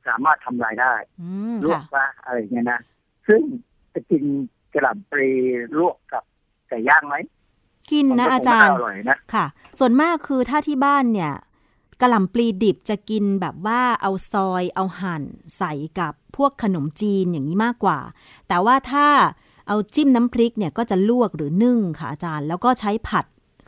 [0.06, 2.80] สามารถทำลายได้อืมลวกค่ะปลาอะไรอย่างเงี้ยนะ
[3.28, 3.42] ซึ่ง
[3.94, 4.22] จะกิน
[4.74, 5.30] กระหล่ำปลี
[5.78, 6.24] ลวกกับ
[6.68, 7.16] ไก่ย่างไหม
[7.92, 9.46] กินนะผมก็อาจารย์คงไม่อร่อยนะค่ะ
[9.78, 11.32] ส่วนมากคือถ้าที่บ้านเนี่ย
[12.00, 15.22] กระหล่ำปลีดิบจะกินแบบว่าเอาซอยเอาหั่น
[15.58, 17.98] ใส่กับพวกขนมจีนอย่างนี้มากกว่า
[18.48, 19.06] แต่ว่าถ้า
[19.68, 23.24] เอาจิ้มน้ำพริกเนี่ยก็จะลวกหรือนึ่งค่ะอาจารย์ แล้วก็ใช้ผัด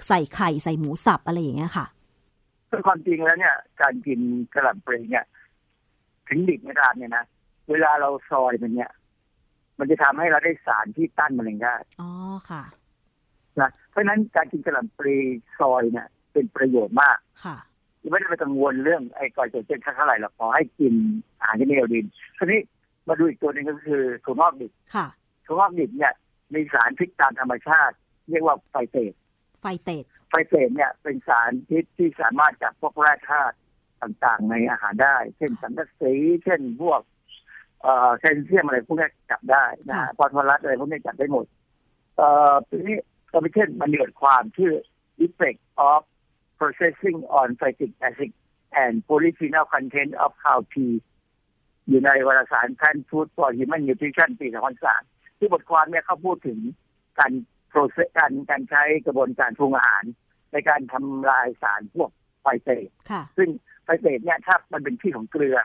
[0.08, 1.86] ใส่ไข่ใส่หมูสับอะไรอย่างเงี้ยค่ะ
[2.70, 4.20] ซึ่งความจริงแล้วเนี่ย การกิน
[4.54, 5.24] กระหล่ำปลีเนี่ย
[6.28, 7.24] ถึงดิบไม่ได้เนี่ยนะ
[7.70, 8.90] เวลาเราซอยมันเนี่ย
[9.78, 12.10] มันจะทำให้เราได้สารที่ต้านมะเร็งได้อ๋อ
[12.50, 12.62] ค่ะ
[13.60, 15.16] นะเพราะฉะนั้นการกินกระหล่ำปลี
[15.58, 17.56] ซอยเนี่ยเป็นประโยชน์มากค่ะ
[18.10, 20.94] ไม่ได้ไปกังวลเรื่องไอ้กอยโตรเจนเท่าไหร่หรอกขอให้กิน
[21.38, 22.06] อาหารที่มีไอโอดีน
[22.38, 22.60] ทีนี้
[23.08, 25.06] มาดูอีกตัวหนึงก็คือถั่วงอกดิบค่ะ
[25.46, 26.12] ถั่วงอกดิบเนี่ย
[26.54, 27.94] มีสารพิษตามธรรมชาติ
[28.30, 33.56] เรียกว่า phytate phytate phytate เนี่ยเป็นสารพิษที่สามารถจับพวกแร่ธาตุ
[34.02, 36.14] ต่างๆ ในอาหารได้ เช่นสังกะสี
[36.44, 37.13] เช่นพวกเอ่อ
[38.18, 41.46] แคลเซียมอะไรพวกนี้จับได้นะฮะฟอสฟอรัสอะไรพวกนี้จับได้หมด
[42.16, 42.96] เอ่อทีนี้
[43.32, 44.72] ก็ไปเช่นมันเกิดความชื่อ
[45.24, 45.60] effect
[45.90, 46.00] of
[46.58, 48.30] processing on phytic acid
[48.82, 50.92] and polyphenol content of cowpea
[51.88, 54.46] อยู่ในวารสาร Plant Food for Human Nutrition ปี
[54.92, 56.58] 2003ที่บทความเนี่ยเขาพูดถึง
[57.18, 57.32] การ
[57.72, 60.04] process การการใช้กระบวนการปรุงอาหาร
[60.52, 62.10] ในการทำลายสารพวก
[62.40, 63.48] ไฟเตสค่ะซึ่ง
[63.84, 65.58] ไฟเตสเนี่ยถ้ามันเป็นที่ของเกลือ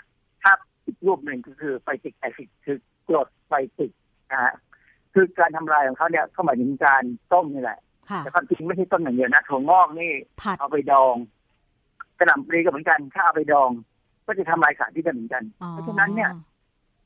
[0.43, 0.53] ถ้า
[0.89, 2.77] อีกรูปหนึ่งก็คือไฟติกแอซิดคือ
[3.07, 3.91] กรดไฟติก
[4.31, 4.53] นะฮะ
[5.13, 7.79] คือการทำลายของเขาเนี่ยเขาหมายถึงการต้มนี่แหละ
[8.09, 10.11] ค่ะแต่ความจริงไม่ใช่ต้มอย่างเดียวนะถั่วงอกนี่
[10.41, 11.15] ผัดเอาไปดอง
[12.19, 13.69] กระหล่ำปลีก็เหมือนกันถ้าเอาไปดอง
[14.27, 16.31] ก็จะทำลายสารที่จะเหมือนกันอ๋อเพราะฉะนั้นเนี่ย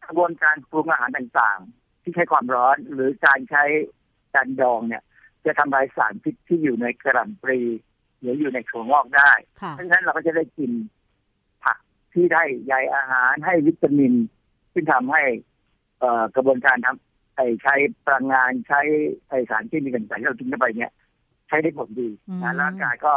[0.05, 3.63] กระบวนการปรุงอาหารต่างๆ ที่ใช้ความร้อนหรือการใช้
[4.35, 5.03] การดองเนี่ย
[5.45, 7.59] จะทำลายสารพิษที่อยู่ในกระหล่ำปลี
[8.19, 9.31] หรืออยู่ในถั่วงอกได้
[9.61, 11.02] ค่ะเพราะฉะนั้นเราก็จะได้กินผัก
[12.13, 14.13] ที่ได้ใยอาหารให้วิตามิน
[14.73, 15.21] ซึ่งทำให้
[15.99, 18.81] เอ่อกระบวนการทำไอ้ใช้พลังงานใช้
[19.29, 20.91] ไอสารที่มีกันต่างๆที่เรากินเข้าไปเนี่ย
[21.47, 23.13] ใช้ได้ผลดีอืมนะร่างกายก็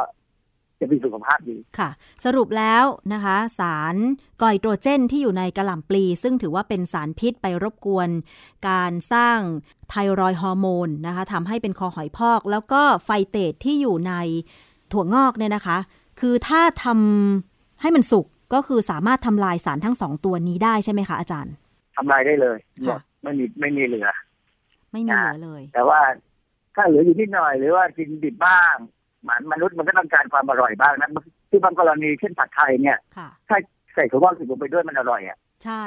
[0.81, 1.91] จะมีสุขภาพดีค่ะ
[2.25, 3.97] สรุปแล้วนะคะ สาร
[4.39, 8.09] ไกลโตรเจนที่อยู่ในกระหล่ำปลี ซึ่งถือว่าเป็นสารพิษไปรบกวน
[8.69, 9.39] การสร้าง
[9.91, 14.13] ไทรอยด์ฮอร์โมนนะคะทำให้เป็นคอหอยพอก แล้วก็ไฟเตตที่อยู่ใน
[14.93, 15.79] ถั่วงอกเนี่ยนะคะ
[16.21, 21.55] คือถ้าทำให้มันสุก ก็คือสามารถทำลายสารทั้งสองตัวนี้ได้ใช่ไหมคะอาจารย์
[21.97, 24.09] ทำลายได้เลยค่ะไม่มีไม่มีเหลือ
[24.93, 26.01] ไม่มีเหลือเลย แต่ว่า
[26.75, 28.75] ถ้าเหลืออยู่นิดหน่อยหรือว่ากินดิบบ้าง
[29.25, 31.09] หมันมนุษย์มันก็ต้องการความอร่อยบ้างนะ
[31.51, 33.59] ที่บางกรณีเช่นผัดไทยเนี่ยค่ะถ้า
[33.95, 35.85] ใส่ถั่วงอกสิบลงไปด้วยมันอร่อยอะใช่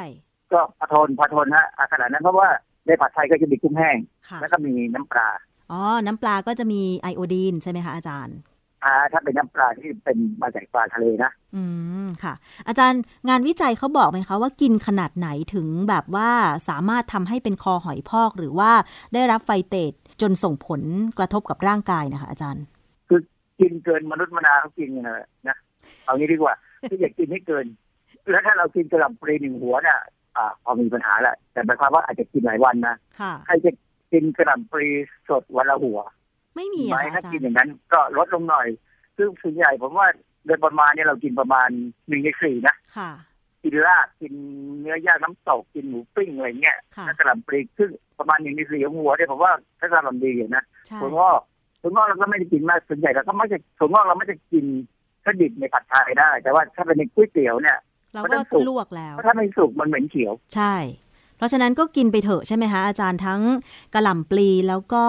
[0.51, 2.49] ก็พอทนพอทนฮะอะขนาดนั้นเพราะว่า
[2.85, 3.97] ในผัดไทยก็จะมีกุ้งแห้ง
[4.29, 5.29] ค่ะแล้วก็มีน้ำปลา
[5.71, 8.37] อ๋อ น้ำปลาก็จะมีไอโอดีนใช่ไหมคะอาจารย์
[8.83, 11.63] อ่าถ้าเป็นน้ำปลาที่เป็นมาจากปลาทะเลนะ อื
[12.05, 12.33] มค่ะ
[12.67, 16.29] อาจารย์งานวิจัยเขาบอกไหมคะว่ากินขนาดไหนถึงแบบว่า
[16.69, 18.71] สามารถทำให้เป็นคอหอยพอกหรือว่า
[19.13, 20.81] ได้รับไฟเตตจนส่งผล
[21.17, 22.63] กระทบกับร่างกายนะคะ อาจารย์
[23.09, 23.21] คือ
[23.59, 25.57] กินเกินมนุษย์มนาเขากินกันนะนะ
[26.05, 26.53] เอางี้ดีกว่า
[26.89, 27.65] ที่อยากกินให้เกิน
[28.29, 30.01] แล้วถ้าเรากินกระหล่ำปลีหนึ่งหัวน่ะ
[30.37, 33.71] อ่า พอมีปัญหาแหละแต่หมายความว่าอาจจะกินหลายวันนะค่ะใครจะ
[34.11, 34.87] กินกระหล่ำปลี
[35.29, 35.99] สดวันละหัว
[36.55, 38.67] ไม่มีไหมอะค่ะถ้าอาจารกินย์อย่างนั้น ก็ลดลงหน่อย
[39.17, 40.07] ซึ่งส่วนใหญ่ผมว่า
[40.45, 41.69] โดยประมาณเนี่ยเรากินประมาณ
[42.07, 43.11] หนึ่งในสี่นะค่ะ
[43.63, 44.33] กินลาบกิน
[44.79, 47.89] เนื้อย่างน้ำตกกินหมูปิ้งอะไรเงี้ยค่ะถ้ากระหล่ำปลีซึ่ง
[48.19, 51.41] ประมาณหนึ่งในสี่ของหัวเนี่ยผมว่าถ้ากระหล่ำดีอยู่นะใช่ถั่วงอก
[51.81, 54.65] ถั่วงอกเราก็ไม่ได้กินมากส่วนใหญ่เราก็ไม่จะถั่วงอกเราไม่จะกิน
[55.23, 57.77] ถ้าดิบในผัดไทยได้ แต่ว่าถ้าเป็นในก๋วยเตี๋ยวเนี่ย
[58.13, 60.75] เรามันก็ต้องสุกลวกแล้วถ้าไม่สุกมันเหม็นเขียว ใช่
[61.39, 63.41] เพราะฉะนั้นก็กินไปเถอะใช่ไหมคะอาจารย์ทั้ง
[63.93, 65.03] กระหล่ำปลีแล้วก็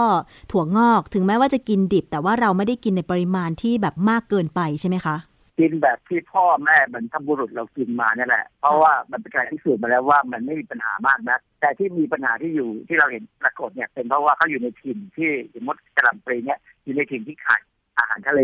[0.53, 5.17] ถั่วงอกถึงแม้ว่าจะกินดิบ แต่ว่าเราไม่ได้กินในปริมาณที่แบบมากเกินไปใช่ไหมคะ
[5.59, 17.61] กินแบบที่พ่อแม่บรรพบุรุษเรากินมาเนี่ยแหละ เพราะว่ามันเป็นการพิสูจน์มาแล้วว่ามันไม่มีปัญหามากนะแต่ที่มีปัญหาที่อยู่ที่เราเห็นปรากฏเนี่ยเป็นเพราะว่าเขาอยู่ในถิ่นที่สมมติกระหล่ำปลีเนี่ยอยู่ในถิ่นที่ขาด
[17.99, 18.41] อาหารทะเล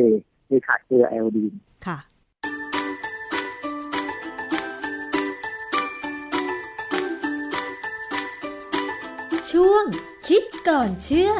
[0.46, 1.52] หรือขาดเกลือไอโอดีน
[1.86, 1.98] ค่ะ
[9.52, 9.84] ช่วง
[10.28, 11.32] คิดก่อนเชื่อ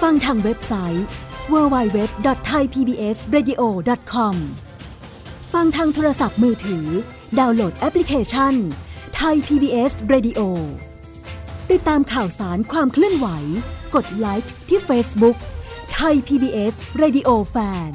[0.02, 1.08] ฟังทางเว็บไซต์
[1.54, 4.36] www.thaipbsradio.com
[5.54, 6.88] ฟังทางโทรศัพท์มือถือ
[7.40, 8.54] ดาวน์โหลดแอปพลิเคชัน
[9.16, 10.40] ไทย PBS Radio
[11.72, 13.28] ติดตามข่าวสารความเคลื่อนไหว
[13.96, 15.38] กดไลค์ที่ Facebook
[15.94, 17.92] ไทย PBS Radio Fan